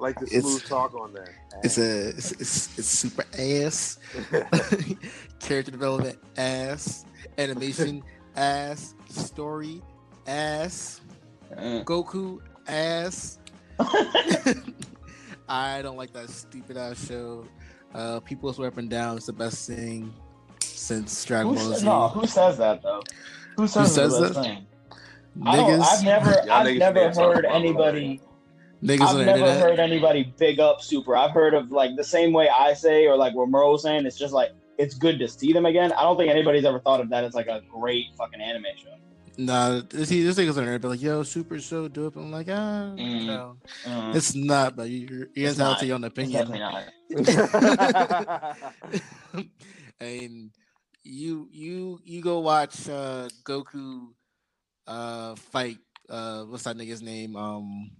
[0.00, 1.28] like the It's- talk on that.
[1.62, 3.98] It's a it's, it's, it's super ass.
[5.40, 7.04] Character development ass.
[7.38, 8.02] Animation
[8.36, 8.94] ass.
[9.08, 9.82] Story
[10.26, 11.00] ass.
[11.56, 13.38] Uh, Goku ass.
[15.48, 17.44] I don't like that stupid ass show.
[17.94, 20.12] Uh, people swear up and down it's the best thing
[20.60, 21.84] since Dragon who, Ball Z.
[21.86, 23.02] no, who says that though?
[23.56, 24.42] Who says, says the best that?
[24.44, 24.66] thing?
[25.44, 28.20] I don't, Niggas, I've never, I've never heard anybody.
[28.82, 29.60] niggas I've never internet.
[29.60, 31.16] heard anybody big up Super.
[31.16, 34.06] I've heard of like the same way I say, or like what Murrow was saying.
[34.06, 35.92] It's just like it's good to see them again.
[35.92, 38.90] I don't think anybody's ever thought of that as like a great fucking anime show.
[39.38, 42.48] Nah, see, this niggas on the internet be like, "Yo, super so dope." I'm like,
[42.48, 43.26] ah, Mm.
[43.26, 43.56] no,
[43.86, 44.76] Uh, it's not.
[44.76, 46.50] But you're you're It's entitled to your own it's opinion.
[46.50, 48.56] definitely not.
[50.00, 50.50] and
[51.04, 54.08] you you you go watch uh Goku
[54.86, 55.78] uh fight
[56.08, 57.90] uh what's that nigga's name um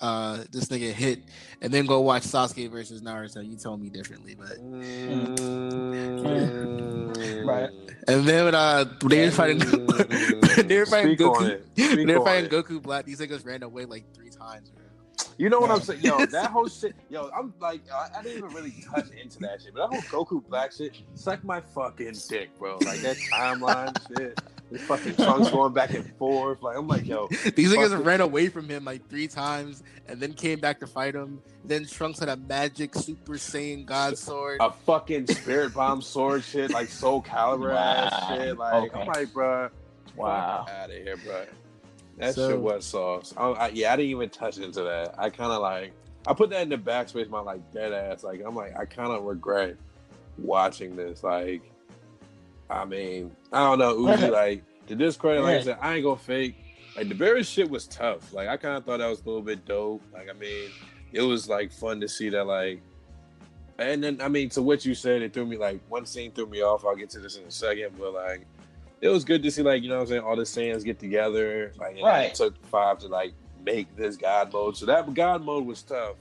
[0.00, 1.20] uh this nigga Hit
[1.60, 5.34] and then go watch Sasuke versus Naruto you told me differently but Mm.
[7.44, 7.70] Right.
[8.08, 10.66] and then when uh they were fighting Mm.
[10.68, 11.66] they were fighting Speak Goku it.
[11.76, 12.50] when Speak they were fighting it.
[12.50, 14.82] Goku Black these niggas ran away like three times bro.
[15.36, 16.00] You know what I'm saying?
[16.00, 16.94] Yo, that whole shit.
[17.10, 20.24] Yo, I'm like, I, I didn't even really touch into that shit, but that whole
[20.24, 22.78] Goku Black shit, suck my fucking dick, bro.
[22.84, 24.40] Like that timeline shit,
[24.74, 26.60] the fucking trunks going back and forth.
[26.62, 30.20] Like I'm like, yo, These niggas Fuck ran away from him like three times and
[30.20, 31.40] then came back to fight him.
[31.64, 34.58] Then Trunks had a magic Super Saiyan God sword.
[34.60, 38.58] a fucking spirit bomb sword shit, like Soul Calibur ass shit.
[38.58, 39.00] Like Okay.
[39.00, 39.70] I'm like, bro,
[40.16, 40.66] Wow.
[40.68, 41.44] out of here, bro.
[42.18, 43.32] That So- shit was sauce.
[43.36, 45.14] I, I, yeah, I didn't even touch into that.
[45.18, 45.92] I kind of like,
[46.26, 48.22] I put that in the backspace, my like dead ass.
[48.24, 49.76] Like I'm like, I kind of regret
[50.38, 51.22] watching this.
[51.22, 51.62] Like,
[52.70, 54.30] I mean, I don't know, Uzi.
[54.32, 56.56] like to discredit, like I said, I ain't gonna fake.
[56.96, 58.32] Like the Beerus shit was tough.
[58.32, 60.02] Like I kind of thought that was a little bit dope.
[60.12, 60.70] Like I mean,
[61.12, 62.46] it was like fun to see that.
[62.46, 62.80] Like,
[63.78, 66.46] and then I mean, to what you said, it threw me like one scene threw
[66.46, 66.84] me off.
[66.84, 68.46] I'll get to this in a second, but like.
[69.00, 70.98] It was good to see, like you know, what I'm saying all the Saiyans get
[70.98, 71.72] together.
[71.76, 72.26] Like, Right.
[72.30, 74.78] it took five to like make this God mode.
[74.78, 76.14] So that God mode was tough.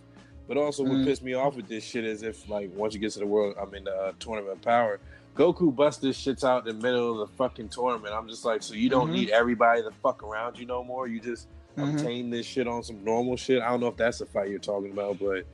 [0.50, 1.06] But also, what Mhm.
[1.06, 3.56] pissed me off with this shit is if like once you get to the world,
[3.62, 5.00] I mean, the uh, tournament of power,
[5.36, 8.14] Goku busts this shits out in the middle of the fucking tournament.
[8.14, 9.14] I'm just like, so you don't Mhm.
[9.14, 11.08] need everybody to fuck around you no more.
[11.08, 11.96] You just Mhm.
[11.96, 13.62] obtain this shit on some normal shit.
[13.62, 15.46] I don't know if that's the fight you're talking about, but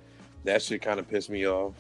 [0.44, 1.74] that shit kind of pissed me off.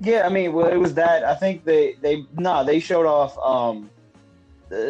[0.00, 1.24] Yeah, I mean, well, it was that.
[1.24, 3.36] I think they they no, they showed off.
[3.38, 3.90] Um,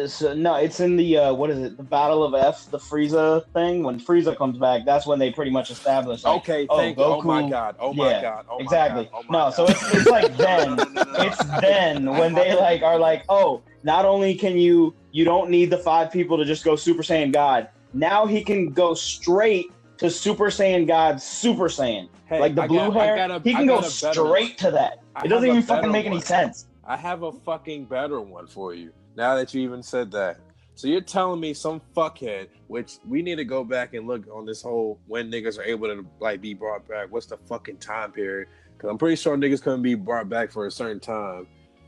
[0.07, 1.77] so, no, it's in the uh, what is it?
[1.77, 3.83] The Battle of F, the Frieza thing.
[3.83, 6.23] When Frieza comes back, that's when they pretty much establish.
[6.23, 7.03] Like, Okay, oh, thank you.
[7.03, 7.75] Oh my god.
[7.79, 8.45] Oh my yeah, god.
[8.49, 9.05] Oh my exactly.
[9.05, 9.13] God.
[9.13, 9.49] Oh my no, god.
[9.51, 10.75] so it's, it's like then.
[10.75, 11.13] No, no, no.
[11.19, 15.69] It's then when they like are like, oh, not only can you you don't need
[15.69, 17.69] the five people to just go Super Saiyan God.
[17.93, 22.09] Now he can go straight to Super Saiyan God, Super Saiyan.
[22.27, 24.57] Hey, like the I blue got- hair, a- he can go got a better straight
[24.59, 24.99] to that.
[25.15, 26.67] I It doesn't even fucking make any sense.
[26.85, 28.91] I have a fucking better one for you.
[29.19, 30.39] Now that you even said that.
[30.75, 34.45] So you're telling me some fuckhead, which we need to go back and look on
[34.45, 37.07] this whole when niggas are able to like be brought back.
[37.11, 38.47] What's the fucking time period?
[38.77, 41.47] Cause I'm pretty sure niggas couldn't be brought back for a certain time.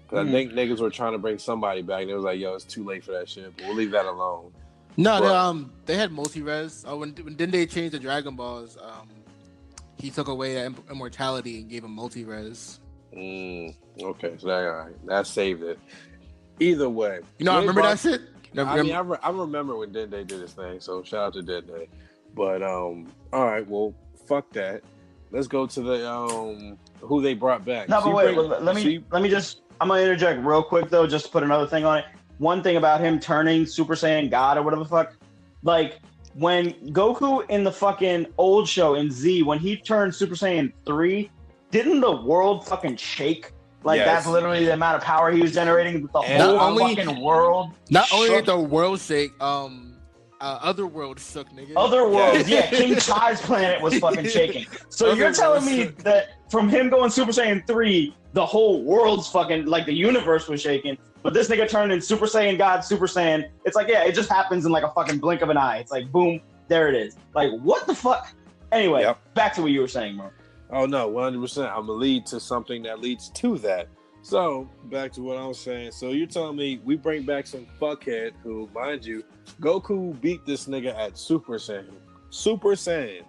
[0.09, 0.27] Cause Mhm.
[0.27, 2.65] I think niggas were trying to bring somebody back, and it was like, yo, it's
[2.65, 3.55] too late for that shit.
[3.55, 4.51] But we'll leave that alone.
[4.97, 6.83] No, they, But- um, they had multi-res.
[6.85, 8.75] Oh, when, when didn't they change the Dragon Balls?
[8.75, 9.07] Um,
[9.95, 12.81] he took away that immortality and gave him multi-res.
[13.15, 15.79] Mm, okay, so that, all right, that saved it.
[16.61, 18.21] Either way, You know, I remember brought- that shit.
[18.53, 21.27] You I mean, I, remember- re- I remember when Dende did his thing, so shout
[21.27, 21.87] out to Dende.
[22.35, 23.93] But um, all right, well,
[24.27, 24.83] fuck that.
[25.31, 27.89] Let's go to the um, who they brought back.
[27.89, 29.61] No, So but wait, bring- let- let me so you- let me just.
[29.79, 32.05] I'm gonna interject real quick though, just to put another thing on it.
[32.37, 35.13] One thing about him turning Super Saiyan God or whatever the fuck,
[35.63, 35.99] like
[36.35, 41.31] when Goku in the fucking old show in Z, when he turned Super Saiyan three,
[41.71, 43.51] didn't the world fucking shake?
[43.83, 44.07] Like Yes.
[44.07, 46.07] that's literally the amount of power he was generating.
[46.13, 47.71] The And whole only- fucking world.
[47.89, 48.37] Not only shook.
[48.37, 49.95] did the world shake, um,
[50.39, 51.73] uh, other world shook, nigga.
[51.75, 52.59] Other worlds, Yeah.
[52.59, 52.69] yeah.
[52.69, 54.65] King Kai's planet was fucking shaking.
[54.89, 56.03] So Other you're telling me worlds.
[56.03, 60.61] that from him going Super Saiyan 3, the whole world's fucking, like the universe was
[60.61, 60.97] shaking.
[61.23, 63.49] But this nigga turned in Super Saiyan God, Super Saiyan.
[63.65, 65.77] It's like, yeah, it just happens in like a fucking blink of an eye.
[65.77, 67.15] It's like, boom, there it is.
[67.35, 68.27] Like, what the fuck?
[68.71, 69.33] Anyway, Yep.
[69.35, 70.29] back to what you were saying, bro.
[70.71, 71.69] Oh no, one hundred percent.
[71.69, 73.87] I'm gonna lead to something that leads to that.
[74.21, 75.91] So back to what I was saying.
[75.91, 79.23] So you're telling me we bring back some fuckhead who, mind you,
[79.59, 81.91] Goku beat this nigga at Super Saiyan.
[82.29, 83.23] Super Saiyan.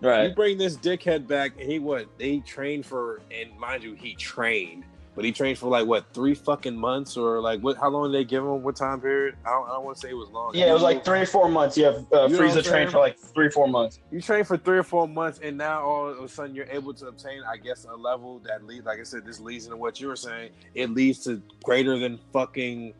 [0.00, 0.28] Right.
[0.28, 2.06] You bring this dickhead back, and he what?
[2.18, 4.84] He trained for, and mind you, he trained,
[5.14, 7.76] but he trained for like what three fucking months or like what?
[7.76, 8.62] How long did they give him?
[8.62, 9.36] What time period?
[9.44, 10.52] I don't, I don't want to say it was long.
[10.54, 11.76] Yeah, it was like three or four months.
[11.76, 13.98] Yeah, uh, You know what I'm Frieza trained for like three or four months.
[14.10, 16.94] You train for three or four months, and now all of a sudden you're able
[16.94, 18.86] to obtain, I guess, a level that leads.
[18.86, 20.50] Like I said, this leads into what you were saying.
[20.74, 22.94] It leads to greater than fucking,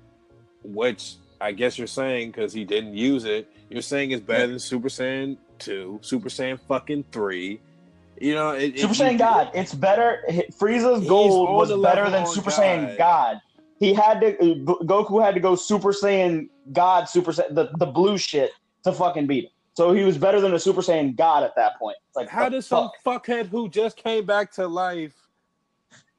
[0.65, 3.49] which I guess you're saying because he didn't use it.
[3.71, 7.61] You're saying it's better than Super Saiyan two, Super Saiyan fucking three.
[8.21, 9.51] You know, it, it- Super Saiyan God.
[9.55, 10.23] It's better.
[10.53, 12.61] Frieza's He's gold was better than Super God.
[12.61, 13.41] Saiyan God.
[13.79, 14.39] He had to.
[14.39, 14.55] uh,
[14.85, 18.53] Goku had to go Super Saiyan God, Super Saiyan, the, the blue shit
[18.85, 19.51] to fucking beat him.
[19.75, 21.97] So he was better than a Super Saiyan God at that point.
[22.09, 25.15] It's like How the does some fuckhead who just came back to life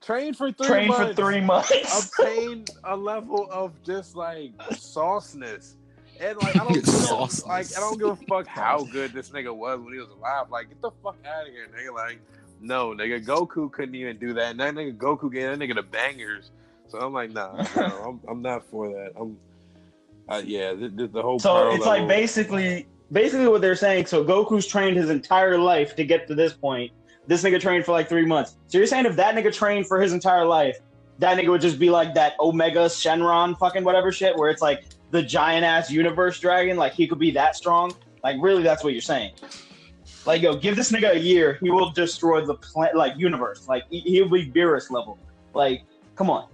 [0.01, 1.71] train for three train months, for three months?
[2.17, 5.75] obtain a level of just like sauceness.
[6.21, 9.55] And like I don't give, like I don't give a fuck how good this nigga
[9.55, 10.51] was when he was alive.
[10.51, 11.93] Like get the fuck out of here, nigga.
[11.95, 12.19] Like
[12.61, 14.51] no, nigga, Goku couldn't even do that.
[14.51, 16.51] And that nigga Goku gave that nigga the bangers.
[16.87, 19.13] So I'm like, nah, no, I'm, I'm not for that.
[19.19, 19.37] I'm,
[20.29, 21.39] uh, yeah, the, the, the whole.
[21.39, 24.05] So power it's like basically, basically what they're saying.
[24.05, 26.91] So Goku's trained his entire life to get to this point.
[27.25, 28.57] This nigga trained for like three months.
[28.67, 30.77] So you're saying if that nigga trained for his entire life,
[31.19, 34.85] that nigga would just be like that Omega Shenron fucking whatever shit, where it's like
[35.11, 36.77] the giant ass universe dragon.
[36.77, 37.93] Like he could be that strong.
[38.23, 39.33] Like really, that's what you're saying.
[40.25, 43.67] Like yo, give this nigga a year, he will destroy the planet, like universe.
[43.67, 45.17] Like he- he'll be Beerus level.
[45.53, 45.83] Like
[46.15, 46.47] come on.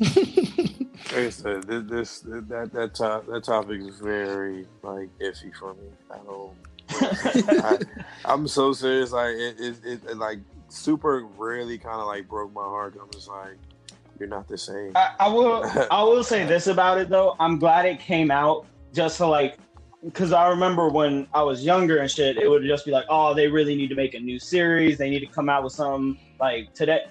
[1.14, 5.74] Like I said, this, this that that top, that topic is very like iffy for
[5.74, 5.88] me.
[6.10, 6.52] I don't.
[7.62, 7.78] I,
[8.24, 9.12] I'm so serious.
[9.12, 10.40] Like it, it, it, it like
[10.70, 12.96] super really kind of like broke my heart.
[13.00, 13.58] I'm just like,
[14.18, 14.92] you're not the same.
[14.94, 17.36] I, I will I will say this about it though.
[17.40, 19.58] I'm glad it came out just to like
[20.04, 23.32] because I remember when I was younger and shit, it would just be like, oh,
[23.32, 24.98] they really need to make a new series.
[24.98, 27.06] They need to come out with something like today.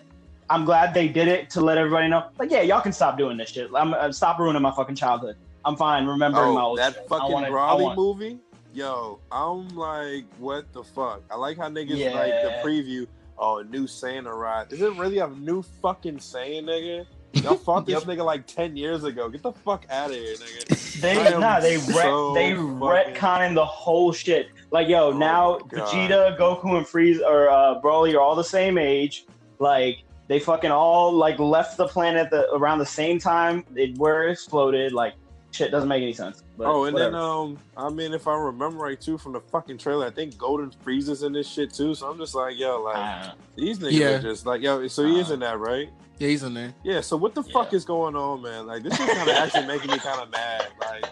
[0.50, 2.28] I'm glad they did it to let everybody know.
[2.38, 3.70] Like, yeah, y'all can stop doing this shit.
[3.76, 5.38] I'm uh, stop ruining my fucking childhood.
[5.66, 7.08] I'm fine remembering my Oh, old that shit.
[7.08, 8.40] Fucking wanna- want- movie.
[8.74, 11.22] Yo, I'm like, what the fuck?
[11.30, 13.08] I like how niggas like the preview.
[13.38, 14.72] Oh, a new Saiyan ride.
[14.72, 17.06] Is it really a new fucking Saiyan, nigga?
[17.44, 18.18] Y'all fought this Yep.
[18.18, 19.28] nigga like ten years ago.
[19.30, 20.80] Get the fuck out of here, nigga.
[21.02, 24.50] They nah, they re- so they fucking- retconning the whole shit.
[24.72, 25.58] Like yo, Oh now.
[25.72, 29.26] Vegeta, Goku, and Freeze or uh, Broly are all the same age.
[29.60, 34.28] Like they fucking all like left the planet the, around the same time it, where
[34.28, 34.94] it exploded.
[34.94, 35.16] Like
[35.54, 36.44] shit doesn't make any sense.
[36.58, 39.78] But oh, and then um, I mean, if I remember right too from the fucking
[39.78, 41.96] trailer, I think Golden Frieza in this shit too.
[41.96, 44.08] So I'm just like, yo, like Uh, these niggas Yeah.
[44.18, 44.86] are just like, yo.
[44.88, 45.90] So he is Uh, in that, right?
[46.20, 46.74] Yeah, he's in there.
[46.84, 47.02] Yeah.
[47.02, 48.68] So what the fuck is going on, man?
[48.68, 50.68] Like this is kind of actually making me kind of mad.
[50.80, 51.06] Like,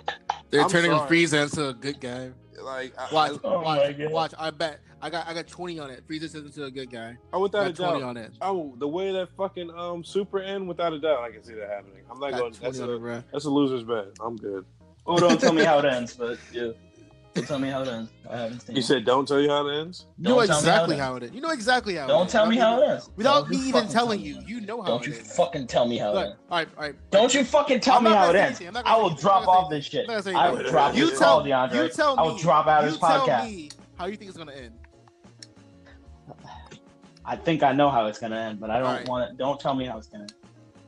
[0.50, 1.10] They're I'm turning sorry.
[1.10, 2.32] Frieza into a good guy.
[2.62, 4.34] Like I, Watch, Oh watch, watch.
[4.38, 6.08] I bet I got I got twenty on it.
[6.08, 7.18] Frieza turns into a good guy.
[7.34, 8.10] I, without a got twenty doubt.
[8.10, 8.32] on it.
[8.42, 11.70] Oh, the way that fucking um super end, without a doubt, I can see that
[11.70, 12.04] happening.
[12.10, 12.52] I'm not Got going.
[12.62, 14.08] That's 20 on it, that's a loser's bet.
[14.20, 14.66] I'm good.
[15.06, 16.72] oh, don't tell me how it ends, but yeah,
[17.34, 18.12] don't tell me how it ends.
[18.30, 18.76] I haven't seen.
[18.76, 18.84] You it.
[18.86, 20.06] said don't tell you how it ends.
[20.18, 21.32] You know Don't tell how exactly it how it is.
[21.32, 22.06] You know exactly how.
[22.06, 23.10] it Don't tell me how it ends.
[23.16, 26.24] Without me even telling you, you know how Don't you fucking tell me how Look,
[26.26, 26.40] it ends.
[26.50, 26.96] all right, all right.
[27.12, 28.60] Don't you fucking tell I'm me how it ends.
[28.60, 30.02] I'm not gonna I will drop I'm not gonna off this shit.
[30.10, 31.74] I'm not gonna say I will drop You this tell, DeAndre.
[31.84, 32.22] you tell me.
[32.24, 33.44] I will drop out of you this tell podcast.
[33.46, 34.74] me how you think it's gonna end.
[37.24, 39.08] I think I know how it's gonna end, but I don't Alright.
[39.08, 39.38] want to.
[39.38, 40.24] Don't tell me how it's gonna.
[40.24, 40.34] end.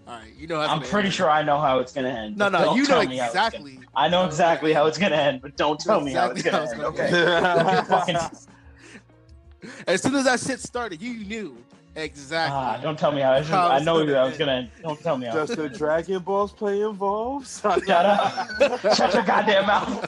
[0.05, 0.59] All right, you know.
[0.59, 1.15] how I'm pretty end.
[1.15, 2.37] sure I know how it's gonna end.
[2.37, 3.79] No, no, you know tell me how it's gonna- exactly.
[3.95, 6.63] I know exactly how it's gonna end, but don't tell me how it's gonna how
[6.63, 6.71] end.
[6.71, 8.13] it's gonna Okay.
[8.13, 9.73] end.
[9.87, 11.55] As soon as that shit started, you knew
[11.95, 12.53] exactly.
[12.53, 13.47] Ah, don't tell me how it's.
[13.47, 14.71] How I know gonna how it's gonna end.
[14.81, 15.33] Don't tell me how.
[15.35, 17.47] Does the Dragon Balls play involved?
[17.47, 18.81] Shut up!
[18.95, 20.05] shut your goddamn mouth!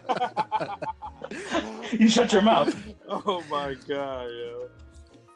[1.93, 2.75] you shut your mouth.
[3.07, 4.67] Oh my god, yo.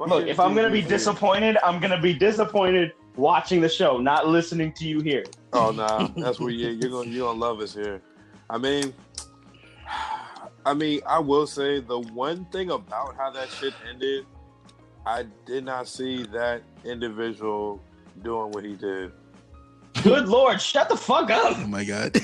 [0.05, 4.72] Look, if I'm gonna be disappointed, I'm gonna be disappointed watching the show, not listening
[4.74, 5.26] to you here.
[5.53, 8.01] Oh nah, that's where you you're gonna you're gonna love us here.
[8.49, 8.93] I mean,
[10.65, 14.26] I mean, I will say the one thing about how that shit ended,
[15.05, 17.82] I did not see that individual
[18.24, 19.11] doing what he did.
[20.03, 21.57] Good lord, shut the fuck up!
[21.57, 22.17] Oh my god.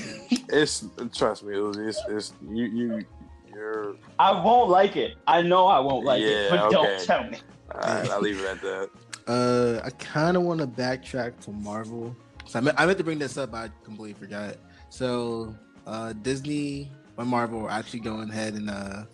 [0.48, 3.04] It's trust me, it was it's, it's you you
[3.52, 3.96] you're.
[4.18, 5.16] I won't like it.
[5.26, 7.38] I know I won't like it, Yeah, but don't tell me.
[7.74, 8.90] Alright, I'll leave it at that.
[9.26, 12.14] Uh, I kind of want to backtrack to Marvel.
[12.46, 14.56] So I meant, I meant to bring this up, but I completely forgot.
[14.88, 15.54] So,
[15.86, 19.04] uh, Disney and Marvel are actually going ahead and uh,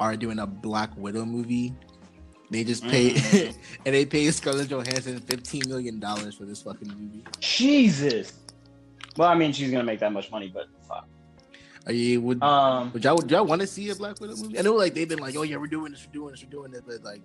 [0.00, 1.74] are doing a Black Widow movie.
[2.50, 3.56] They just paid, Mm.
[3.86, 7.24] and they paid Scarlett Johansson fifteen million dollars for this fucking movie.
[7.40, 8.34] Jesus.
[9.16, 11.06] Well, I mean, she's gonna make that much money, but fuck.
[11.86, 12.42] Are you would?
[12.42, 14.58] Um, would y'all, would y'all want to see a Black Widow movie?
[14.58, 16.50] I know, like they've been like, "Oh yeah, we're doing this, we're doing this, we're
[16.50, 17.22] doing it," but like,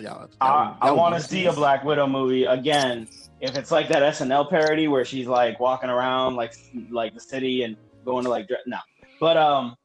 [0.00, 1.52] y'all, I, I want wanna see a?
[1.52, 3.08] Black Widow movie again.
[3.40, 6.54] If it's like that SNL parody where she's like walking around like
[6.90, 8.78] like the city and going to like no,
[9.18, 9.76] but um,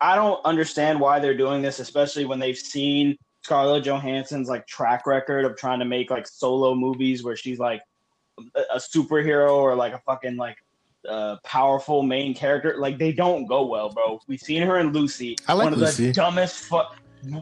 [0.00, 5.06] I don't understand why they're doing this, especially when they've seen Scarlett Johansson's like track
[5.06, 7.80] record of trying to make like solo movies where she's like
[8.54, 10.56] a, a superhero or like a fucking like
[11.08, 12.74] uh, powerful main character.
[12.78, 14.20] Like they don't go well, bro.
[14.26, 15.36] We've seen her in Lucy.
[15.46, 16.06] I like one of Lucy.
[16.06, 16.64] the dumbest.
[16.64, 16.80] Fu-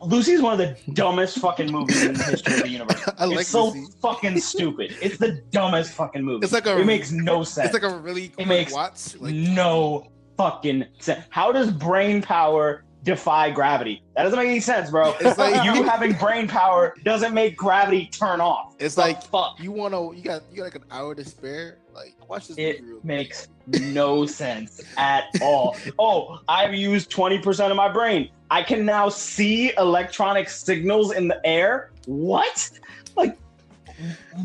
[0.05, 3.09] Lucy's one of the dumbest fucking movies in the history of the universe.
[3.19, 3.93] I like it's so Lucy.
[4.01, 4.97] fucking stupid.
[5.03, 6.45] It's the dumbest fucking movie.
[6.45, 7.75] It's like a- it makes no sense.
[7.75, 9.17] It's like a really quick makes watch.
[9.21, 11.25] Like, no fucking sense.
[11.31, 14.03] How does brain power defy gravity?
[14.17, 15.15] That doesn't make any sense, bro.
[15.21, 18.75] It's like- you having brain power doesn't make gravity turn off.
[18.79, 19.61] It's like fuck.
[19.61, 21.79] you want to, you got, you got like an hour to spare.
[21.95, 25.77] Like, watch this It makes no sense at all.
[25.99, 28.31] Oh, I've used 20% of my brain.
[28.55, 31.91] I can now see electronic signals in the air.
[32.07, 32.71] What?
[33.17, 33.37] Like,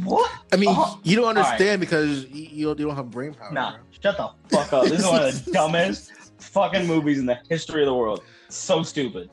[0.03, 0.31] what?
[0.51, 0.97] I mean, Uh-huh.
[1.03, 1.45] you don't All right.
[1.51, 3.51] understand because you, you don't, you don't have brain power.
[3.51, 3.79] Nah, bro.
[4.01, 4.85] shut the fuck up.
[4.85, 8.23] This is one of the dumbest fucking movies in the history of the world.
[8.47, 9.29] So stupid.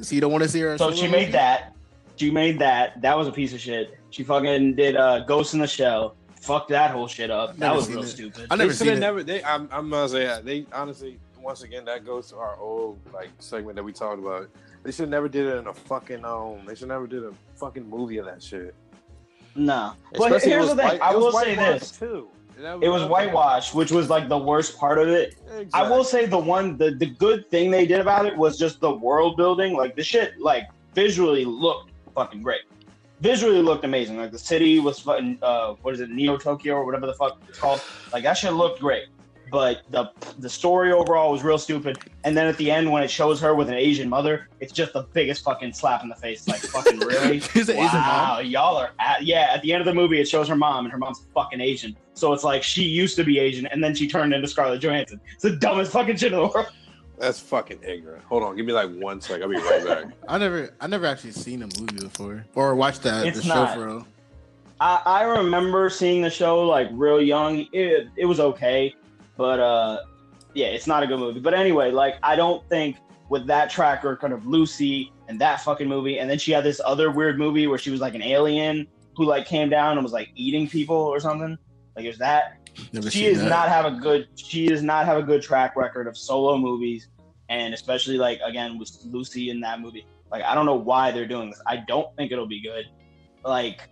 [0.00, 0.76] So you don't want to see her.
[0.76, 1.12] So she movie?
[1.12, 1.72] made that.
[2.16, 3.00] She made that.
[3.02, 3.96] That was a piece of shit.
[4.10, 6.16] She fucking did uh, Ghost in the Shell.
[6.40, 7.56] Fucked that whole shit up.
[7.58, 8.06] That was real it.
[8.08, 8.46] stupid.
[8.50, 8.98] I They never should seen it.
[9.00, 9.22] never.
[9.22, 10.44] They, I'm, I'm gonna say that.
[10.44, 14.50] They honestly, once again, that goes to our old like segment that we talked about.
[14.82, 16.66] They should never did it in a fucking um.
[16.66, 18.74] They should never did a fucking movie of that shit.
[19.54, 19.94] Nah.
[20.18, 20.84] But here's the thing.
[20.84, 21.92] white- I was will say this.
[21.92, 22.28] too.
[22.58, 25.36] That It was whitewashed, which was like the worst part of it.
[25.44, 25.70] Exactly.
[25.72, 28.80] I will say the one the, the good thing they did about it was just
[28.80, 29.76] the world building.
[29.76, 32.62] Like the shit like visually looked fucking great.
[33.20, 34.16] Visually looked amazing.
[34.16, 37.40] Like the city was fucking uh what is it, Neo Tokyo or whatever the fuck
[37.48, 37.80] it's called.
[38.12, 39.06] Like that shit looked great.
[39.50, 41.98] But the the story overall was real stupid.
[42.24, 44.92] And then at the end when it shows her with an Asian mother, it's just
[44.92, 46.48] the biggest fucking slap in the face.
[46.48, 47.40] Like fucking really?
[47.40, 48.02] She's an Asian mom.
[48.02, 49.50] wow, y'all are at yeah.
[49.52, 51.96] At the end of the movie, it shows her mom, and her mom's fucking Asian.
[52.14, 55.20] So it's like she used to be Asian, and then she turned into Scarlett Johansson.
[55.34, 56.66] It's the dumbest fucking shit in the world.
[57.18, 58.24] That's fucking ignorant.
[58.24, 59.40] Hold on, give me like one sec.
[59.40, 60.04] I'll be right back.
[60.28, 63.54] I never, I never actually seen a movie before or watched that It's the show
[63.54, 63.74] not.
[63.74, 64.06] for real.
[64.80, 67.66] I, I remember seeing the show like real young.
[67.72, 68.94] It, it was okay,
[69.36, 70.00] but uh,
[70.54, 71.40] yeah, it's not a good movie.
[71.40, 72.96] But anyway, like I don't think
[73.28, 76.80] with that track record of Lucy and that fucking movie, and then she had this
[76.84, 80.12] other weird movie where she was like an alien who like came down and was
[80.12, 81.56] like eating people or something.
[81.96, 82.58] Like was that.
[82.92, 83.48] Never she does that.
[83.48, 87.08] not have a good she does not have a good track record of solo movies
[87.48, 91.26] and especially like again with lucy in that movie like i don't know why they're
[91.26, 92.84] doing this i don't think it'll be good
[93.44, 93.88] like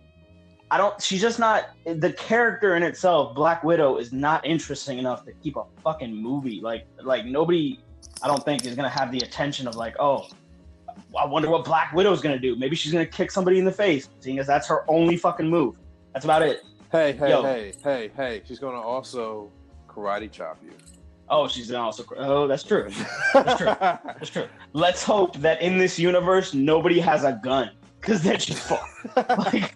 [0.71, 5.23] i don't she's just not the character in itself black widow is not interesting enough
[5.25, 7.79] to keep a fucking movie like like nobody
[8.23, 10.27] i don't think is gonna have the attention of like oh
[11.19, 14.09] i wonder what black widow's gonna do maybe she's gonna kick somebody in the face
[14.19, 15.77] seeing as that's her only fucking move
[16.13, 16.61] that's about it
[16.91, 17.41] Hey, hey, Yo.
[17.43, 18.41] hey, hey, hey.
[18.45, 19.51] She's gonna also
[19.89, 20.71] karate chop you.
[21.27, 22.89] oh she's gonna also oh that's true
[23.33, 23.65] That's true.
[23.79, 24.47] That's true.
[24.71, 29.17] Let's hope that in this universe nobody has a gun, because then she's fucked.
[29.53, 29.75] like,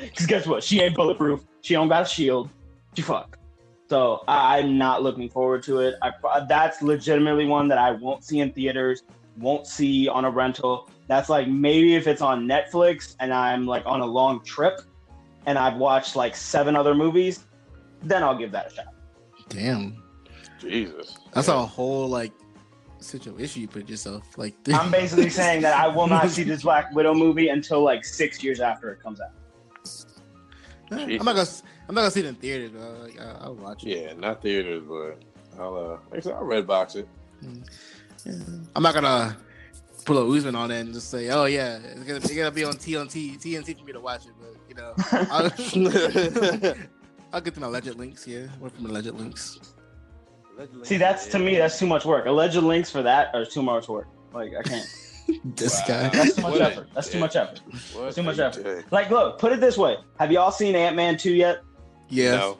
[0.00, 0.62] because guess what?
[0.62, 1.44] She ain't bulletproof.
[1.62, 2.50] She don't got a shield.
[2.94, 3.38] She fucked.
[3.88, 5.94] So I, I'm not looking forward to it.
[6.02, 6.12] I,
[6.48, 9.02] that's legitimately one that I won't see in theaters.
[9.38, 10.90] won't see on a rental.
[11.06, 14.82] That's like maybe if it's on Netflix and I'm like on a long trip
[15.46, 17.46] and I've watched like seven other movies,
[18.02, 18.94] then I'll give that a shot.
[19.48, 20.02] Damn,
[20.60, 21.16] Jesus.
[21.32, 22.32] that's a whole like
[23.00, 24.54] situation you put yourself like.
[24.74, 28.42] I'm basically saying that I will not see this Black Widow movie until like six
[28.42, 29.30] years after it comes out.
[30.90, 31.46] I'm not gonna.
[31.88, 32.96] I'm not gonna see it in theaters, bro.
[33.02, 33.88] Like, I- I'll watch it.
[33.98, 35.18] Yeah, not theaters, but
[35.60, 37.08] I'll uh, like I said, I'll red box it.
[38.24, 38.32] Yeah.
[38.76, 39.36] I'm not gonna
[40.04, 42.64] put a Usman on it and just say, "Oh yeah, it's gonna, it's gonna be
[42.64, 44.94] on TNT, TNT for me to watch it." But you know,
[45.30, 46.74] I'll,
[47.32, 48.26] I'll get to my legend links.
[48.26, 49.60] Yeah, work from the legend links.
[50.82, 52.26] See, that's to me, that's too much work.
[52.26, 54.08] Alleged links for that are too much work.
[54.32, 54.86] Like I can't.
[55.44, 55.86] This Wow.
[55.88, 56.08] guy.
[56.08, 56.88] That's too much What effort.
[56.94, 57.60] That's too much effort.
[57.94, 58.64] What too much effort.
[58.64, 58.90] dick.
[58.92, 61.58] Like, look, put it this way: Have y'all seen Ant Man two yet?
[62.08, 62.36] Yeah.
[62.36, 62.58] No.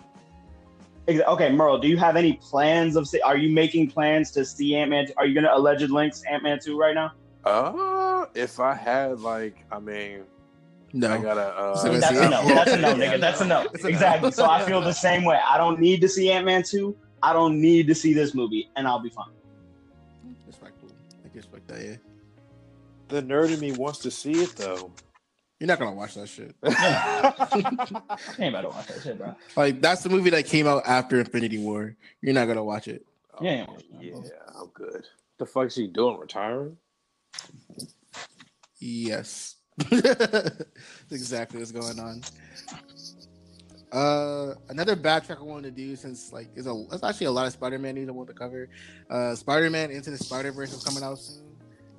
[1.09, 3.09] Okay, Merle, do you have any plans of?
[3.09, 5.07] See, are you making plans to see Ant Man?
[5.17, 7.13] Are you gonna alleged links Ant Man two right now?
[7.45, 10.25] Uh, if I had like, I mean,
[10.93, 11.11] No.
[11.15, 11.41] I gotta.
[11.59, 12.47] Uh, So That's a no.
[12.49, 13.19] That's a no, nigga.
[13.19, 13.63] That's a no.
[13.73, 13.89] It's a no.
[13.89, 14.31] Exactly.
[14.33, 15.41] So I feel the same way.
[15.49, 16.95] I don't need to see Ant Man two.
[17.23, 19.33] I don't need to see this movie, and I'll be fine.
[20.47, 20.91] Respectful.
[21.25, 21.83] I can respect that.
[21.83, 21.97] Yeah.
[23.09, 24.93] The nerd in me wants to see it though.
[25.59, 26.55] You're not gonna watch that shit.
[28.39, 29.35] Ain't about to watch that shit, bro.
[29.57, 31.97] Like that's the movie that came out after Infinity War.
[32.23, 33.05] You're not gonna watch it.
[33.41, 33.67] Yeah.
[34.01, 34.15] yeah,
[34.59, 35.07] I'm good.
[35.39, 36.19] The fuck is he doing?
[36.19, 36.77] Retiring?
[38.81, 39.57] Yes.
[39.91, 40.65] That's
[41.11, 42.23] exactly what's going on.
[43.93, 47.47] Uh, another backtrack I wanted to do since like there's a there's actually a lot
[47.47, 48.69] of Spider-Man news I want to cover.
[49.09, 51.45] Uh, Spider-Man Into the Spider-Verse is coming out soon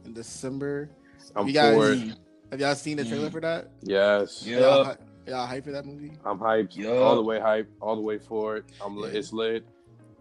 [0.05, 0.89] in December.
[1.35, 1.99] I'm You guys- for it.
[2.51, 3.69] Have y'all seen the trailer for that?
[3.83, 4.59] Yes, Yeah.
[4.59, 4.95] Y'all,
[5.27, 6.13] y'all hype for that movie?
[6.25, 6.75] I'm hyped.
[6.75, 6.89] Yeah.
[6.97, 7.67] All the way hyped.
[7.79, 8.65] All the way for it.
[8.83, 8.97] I'm.
[8.97, 9.05] Yeah.
[9.07, 9.63] It's lit.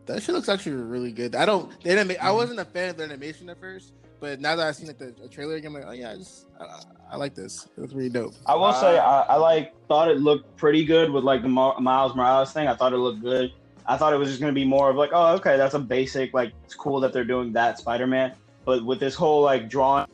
[0.07, 1.35] That shit looks actually really good.
[1.35, 1.71] I don't.
[1.83, 2.27] The anima- Mm-hmm.
[2.27, 4.99] I wasn't a fan of the animation at first, but now that I've seen like
[4.99, 6.81] the, the trailer again, I'm like, oh yeah, I just I,
[7.13, 7.67] I like this.
[7.77, 8.35] It looks really dope.
[8.47, 11.79] I will say I, I like thought it looked pretty good with like the Mo-
[11.81, 12.69] Miles Morales thing.
[12.69, 13.53] I thought it looked good.
[13.87, 16.35] I thought it was just gonna be more of like, oh, okay, that's a basic
[16.35, 18.33] like it's cool that they're doing that Spider Man.
[18.67, 20.07] But with this whole like drawing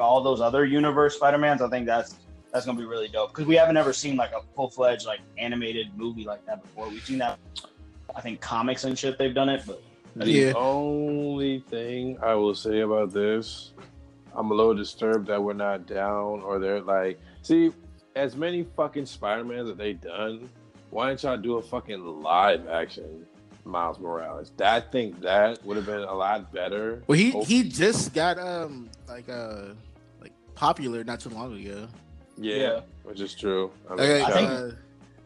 [0.00, 2.16] all those other universe Spider Mans, I think that's
[2.52, 3.32] that's gonna be really dope.
[3.32, 6.88] Because we haven't ever seen like a full fledged like animated movie like that before.
[6.88, 7.38] We've seen that,
[8.14, 9.82] I think comics and shit they've done it, but
[10.16, 13.72] The only thing I will say about this,
[14.34, 17.72] I'm a little disturbed that we're not down or they're like, see,
[18.14, 20.48] as many fucking Spider-Mans that they done,
[20.90, 23.26] why didn't y'all do a fucking live action
[23.64, 24.52] Miles Morales?
[24.56, 27.02] That I think that would have been a lot better.
[27.06, 29.68] Well, he Oh, he just got um like uh
[30.20, 31.88] like popular not too long ago.
[32.36, 32.80] yeah, Yeah.
[33.04, 33.70] which is true.
[33.88, 34.76] I Okay, I think- uh, the,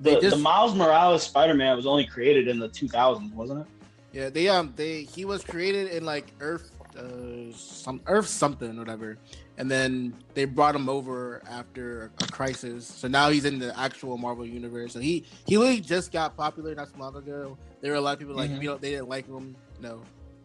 [0.01, 3.67] They just- the Miles Morales Spider Man was only created in the 2000s, wasn't it?
[4.13, 9.19] yeah, they um they he was created in like Earth uh some Earth something whatever,
[9.57, 12.87] and then they brought him over after a crisis.
[12.87, 14.93] So now he's in the actual Marvel universe.
[14.93, 17.57] So he he really just got popular not too long ago.
[17.81, 18.63] There were a lot of people like Mhm.
[18.63, 20.03] you know they didn't like him, you know,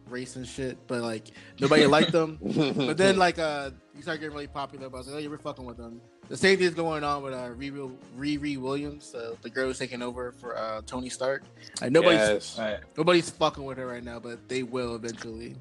[0.08, 1.28] race and shit, but like
[1.60, 2.38] nobody liked him.
[2.76, 4.88] But then like uh you start getting really popular.
[4.88, 6.00] But I was like, oh, you're fucking with them.
[6.28, 9.78] The same thing is going on with uh Riri Riri Williams, uh, the girl who's
[9.78, 11.42] taking over for uh Tony Stark.
[11.80, 12.58] Like nobody's yes.
[12.58, 12.78] Right.
[12.96, 15.56] nobody's fucking with her right now, but they will eventually.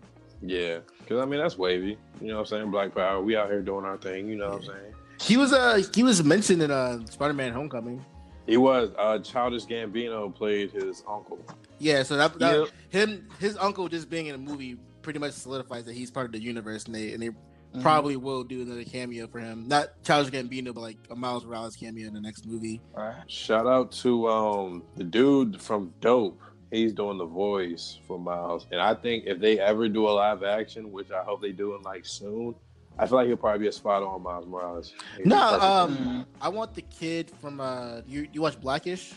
[0.46, 1.98] Yeah, because I mean that's wavy.
[2.22, 2.72] You know what I'm saying?
[2.72, 3.22] Black Power.
[3.22, 4.28] We out here doing our thing.
[4.28, 4.94] You know what I'm saying?
[5.22, 8.04] He was uh he was mentioned in uh Spider-Man Homecoming.
[8.46, 8.90] He was.
[8.98, 11.40] Uh, Childish Gambino played his uncle.
[11.80, 12.68] Yeah, so that, that Yep.
[12.90, 16.32] him his uncle just being in a movie pretty much solidifies that he's part of
[16.34, 17.30] the universe, and they and they
[17.74, 17.82] Mm-hmm.
[17.82, 19.68] probably will do another cameo for him.
[19.68, 22.80] Not Childish Gambino, but like a Miles Morales cameo in the next movie.
[22.96, 23.16] Right.
[23.26, 26.40] Shout out to um the dude from Dope.
[26.74, 30.42] He's doing the voice for Miles, and I think if they ever do a live
[30.42, 32.56] action, which I hope they do in like soon,
[32.98, 34.92] I feel like he'll probably be a spot on Miles Morales.
[35.16, 36.26] He'd No, um, Mhm.
[36.42, 39.14] I want the kid from uh you you watch Blackish,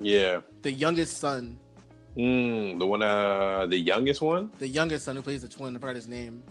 [0.00, 1.58] yeah, the youngest son,
[2.16, 5.76] mm, the one, uh, the youngest one, the youngest son who plays the twin.
[5.76, 6.42] I forgot his name.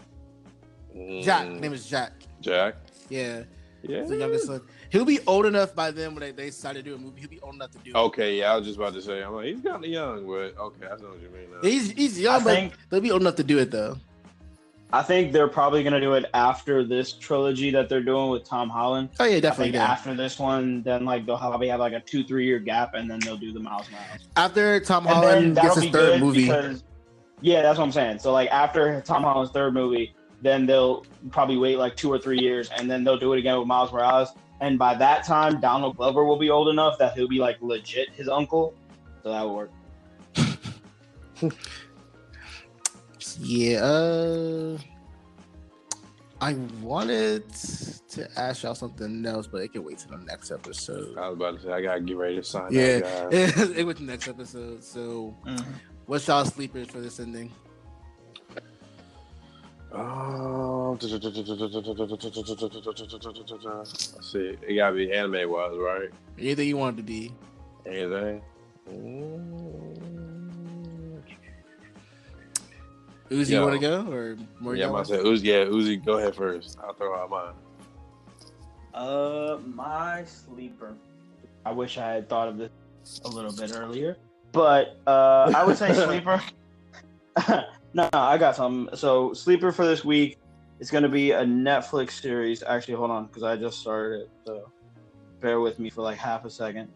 [0.96, 1.48] Mm, Jack.
[1.48, 2.12] Name is Jack.
[2.40, 2.76] Jack.
[3.08, 3.42] Yeah,
[3.82, 4.60] Yeah, the youngest son.
[4.90, 7.20] He'll be old enough by then when they, they decide to do a movie.
[7.20, 7.90] He'll be old enough to do.
[7.90, 7.96] it.
[7.96, 10.56] Okay, yeah, I was just about to say, I'm like, he's kind of young, but
[10.58, 11.50] okay, I know what you mean.
[11.52, 11.58] Now.
[11.68, 13.98] He's he's young, I but think they'll be old enough to do it though.
[14.92, 18.68] I think they're probably gonna do it after this trilogy that they're doing with Tom
[18.70, 19.08] Holland.
[19.18, 19.64] Oh yeah, I definitely.
[19.72, 19.90] think Yeah.
[19.90, 23.10] after this one, then like they'll probably have like a two three year gap, and
[23.10, 24.28] then they'll do the Miles Morales.
[24.36, 26.84] After Tom And Holland gets that'll his be third good movie, because
[27.40, 28.20] yeah, that's what I'm saying.
[28.20, 32.38] So like after Tom Holland's third movie, then they'll probably wait like two or three
[32.38, 34.28] years, and then they'll do it again with Miles Morales.
[34.60, 38.10] And by that time, Donald Glover will be old enough that he'll be like legit
[38.10, 38.74] his uncle.
[39.22, 39.70] So that will work.
[43.38, 43.78] yeah.
[43.80, 44.78] Uh,
[46.40, 47.48] I wanted
[48.10, 51.16] to ask y'all something else, but it can wait till the next episode.
[51.18, 52.72] I was about to say I gotta get ready to sign.
[52.72, 53.70] Yeah, out, guys.
[53.70, 54.84] it was the next episode.
[54.84, 55.64] So, Mhm.
[56.06, 57.50] what's y'all sleepers for this ending?
[60.86, 61.10] Um, let's
[64.32, 64.56] see.
[64.62, 66.10] It gotta be anime wise, right?
[66.38, 67.32] Anything you want it to be?
[67.84, 68.40] Anything?
[68.88, 69.96] Mm.
[73.30, 73.58] Uzi, Yo.
[73.58, 74.76] you want to go or more?
[74.76, 75.42] Yeah, I'm about to say Uzi.
[75.42, 76.78] Yeah, Uzi, go ahead first.
[76.80, 77.54] I'll throw out mine.
[78.94, 80.94] Uh, my sleeper.
[81.64, 82.70] I wish I had thought of this
[83.24, 84.16] a little bit earlier,
[84.52, 86.40] but uh, I would say sleeper.
[87.48, 88.88] no, no, I got some.
[88.94, 90.38] So sleeper for this week
[90.78, 92.62] is going to be a Netflix series.
[92.62, 94.30] Actually, hold on, because I just started it.
[94.46, 94.70] So
[95.40, 96.88] bear with me for like half a second.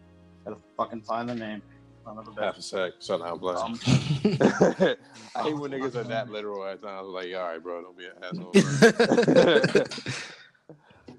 [0.45, 1.61] Gotta fucking find the name.
[2.03, 2.93] Son of a Half a sec.
[2.99, 3.53] Shut down, play.
[3.53, 3.79] Um,
[5.35, 7.07] I hate when niggas are that literal at times.
[7.09, 8.51] Like, all right, bro, don't be an asshole.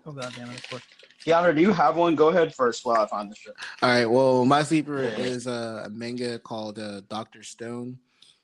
[0.06, 0.56] oh god damn it!
[0.56, 0.82] of course.
[1.24, 2.16] Keanu, do you have one?
[2.16, 3.54] Go ahead first while I find the shit.
[3.80, 4.06] All right.
[4.06, 7.96] Well, my sleeper is uh, a manga called uh, Doctor Stone.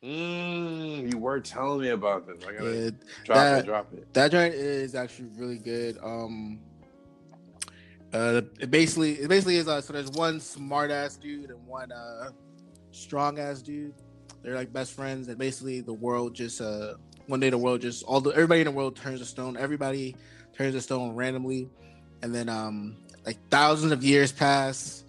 [0.02, 2.36] Mm, you were telling me about this.
[2.46, 2.90] I gotta Yeah,
[3.24, 4.14] drop that- it, drop it.
[4.14, 5.98] that joint is actually really good.
[6.02, 6.60] Um,
[8.12, 11.92] uh, it basically it basically is uh, so there's one smart ass dude and one
[11.92, 12.30] uh
[12.90, 13.92] strong ass dude.
[14.42, 16.94] They're like best friends, and basically the world just uh
[17.26, 19.56] one day the world just all the everybody in the world turns to stone.
[19.58, 20.16] Everybody
[20.56, 21.68] turns to stone randomly,
[22.22, 22.96] and then um
[23.26, 25.04] like thousands of years pass,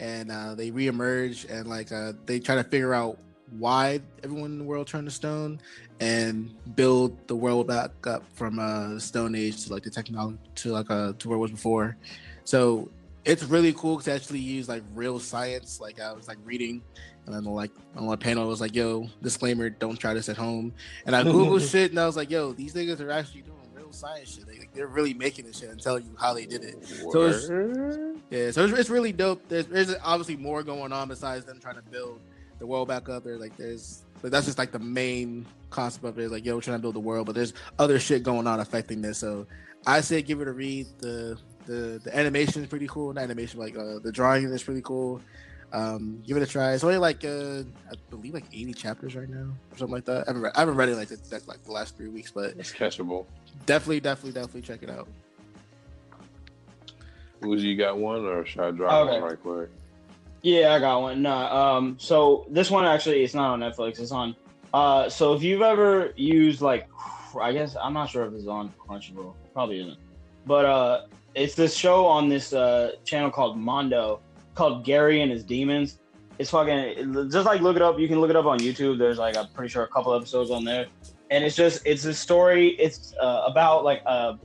[0.00, 3.16] and uh, they reemerge and like uh they try to figure out
[3.58, 5.60] why everyone in the world turned to stone
[6.00, 10.70] and build the world back up from uh stone age to like the technology to
[10.72, 11.96] like uh to where it was before.
[12.44, 12.88] So
[13.24, 15.80] it's really cool to actually use like real science.
[15.80, 16.82] Like i was like reading
[17.26, 20.36] and then like on my panel it was like yo disclaimer don't try this at
[20.36, 20.72] home.
[21.06, 23.92] And i googled shit and i was like yo these niggas are actually doing real
[23.92, 24.46] science shit.
[24.46, 26.84] They, like, they're really making this shit and telling you how they did it.
[26.86, 27.48] So it's-
[28.30, 29.42] yeah, so it's, it's really dope.
[29.48, 32.20] There's, there's obviously more going on besides them trying to build
[32.60, 33.24] the world back up.
[33.24, 36.22] There's like there's, but that's just like the main concept of it.
[36.22, 38.60] Is like yo, we're trying to build the world, but there's other shit going on
[38.60, 39.18] affecting this.
[39.18, 39.46] So
[39.86, 40.86] I say give it a read.
[40.98, 41.36] The
[41.66, 43.12] the the animation is pretty cool.
[43.12, 45.20] The animation, like uh, the drawing is pretty cool.
[45.72, 46.72] Um, give it a try.
[46.72, 50.24] It's only like uh, I believe like 80 chapters right now or something like that.
[50.26, 52.54] I haven't read, I haven't read it like the, like the last three weeks, but
[52.58, 53.26] It's catchable.
[53.66, 55.06] definitely, definitely, definitely check it out.
[57.42, 59.20] Uzi, you got one, or should I drop Okay.
[59.20, 59.70] one right quick?
[60.42, 61.22] Yeah, I got one.
[61.22, 64.00] No, um, so this one actually it's not on Netflix.
[64.00, 64.34] It's on.
[64.72, 66.88] Uh, so if you've ever used like,
[67.38, 69.34] I guess I'm not sure if it's on Crunchyroll.
[69.52, 69.98] Probably isn't.
[70.46, 74.20] But uh, it's this show on this uh channel called Mondo
[74.54, 75.98] called Gary and His Demons.
[76.38, 77.98] It's fucking just like look it up.
[77.98, 78.98] You can look it up on YouTube.
[78.98, 80.86] There's like I'm pretty sure a couple episodes on there,
[81.30, 82.68] and it's just it's a story.
[82.78, 84.38] It's uh, about like a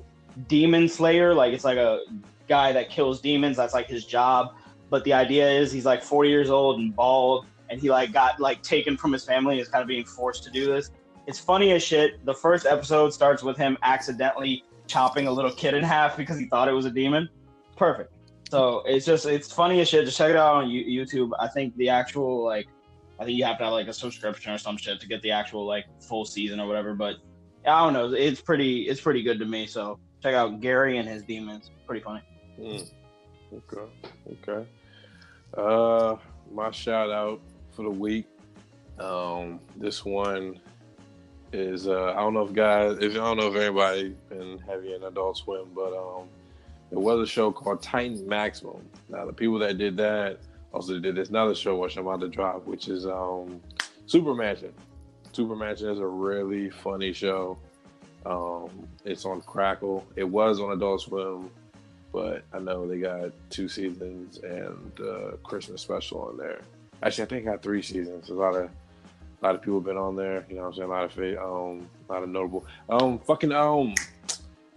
[0.50, 1.34] demon slayer.
[1.34, 2.02] Like it's like a
[2.50, 3.56] guy that kills demons.
[3.56, 4.56] That's like his job
[4.90, 8.40] but the idea is he's like 40 years old and bald and he like got
[8.40, 10.92] like taken from his family and is kind of being forced to do this.
[11.28, 12.24] It's funny as shit.
[12.26, 16.46] The first episode starts with him accidentally chopping a little kid in half because he
[16.46, 17.28] thought it was a demon.
[17.76, 18.14] Perfect.
[18.50, 20.06] So it's just it's funny as shit.
[20.06, 21.32] Just check it out on youtube.
[21.40, 22.68] I think the actual like
[23.20, 25.32] i think you have to have like a subscription or some shit to get the
[25.32, 27.16] actual like full season or whatever but
[27.66, 28.14] i don't know.
[28.14, 29.66] It's pretty it's pretty good to me.
[29.66, 31.72] So check out gary and his demons.
[31.88, 32.22] Pretty funny.
[32.60, 32.92] Mm.
[33.54, 33.88] Okay.
[34.32, 34.68] Okay.
[35.56, 36.16] Uh,
[36.52, 37.42] my shout out
[37.72, 38.26] for the week.
[39.00, 40.60] Um, this one
[41.54, 44.94] is uh, I don't know if guys, if I don't know if anybody been heavy
[44.94, 46.28] in Adult Swim, but um,
[46.90, 48.88] there was a show called Titan Maximum.
[49.10, 50.40] Now the people that did that
[50.74, 53.62] also did this another show which I'm about to drop, which is um,
[54.06, 54.74] Super Mansion.
[55.32, 57.58] Super Mansion is a really funny show.
[58.26, 60.06] Um, it's on Crackle.
[60.16, 61.50] It was on Adult Swim
[62.16, 66.62] but I know they got two seasons and uh, Christmas special on there.
[67.04, 68.30] Actually, I think I got three seasons.
[68.30, 70.46] A lot of a lot of people been on there.
[70.50, 72.66] You know, what I'm saying a lot of um, a lot of notable.
[72.90, 73.96] Um, fucking um,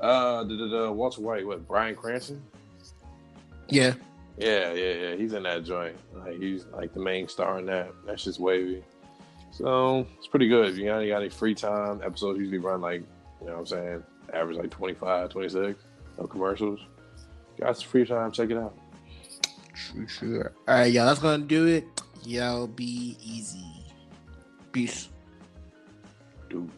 [0.01, 2.43] uh, the, the, the Walter White, what Bryan Cranston?
[3.69, 3.95] Yeah,
[4.37, 5.15] Yeah, yeah, yeah.
[5.15, 5.95] He's in that joint.
[6.17, 7.93] Like he's like the main star in that.
[8.05, 8.83] That's just wavy.
[9.53, 10.71] So it's pretty good.
[10.71, 13.03] If you got, you got any free time, episodes usually run like,
[13.41, 15.85] you know what I'm saying, average like 25, 26.
[16.19, 16.81] No commercials.
[17.61, 18.77] Got some free time, check it out.
[19.75, 20.53] True, sure.
[20.67, 21.07] All right, y'all.
[21.07, 21.87] That's gonna do it.
[22.25, 23.65] Y'all be easy.
[24.73, 25.09] Peace.
[26.49, 26.69] Deuce.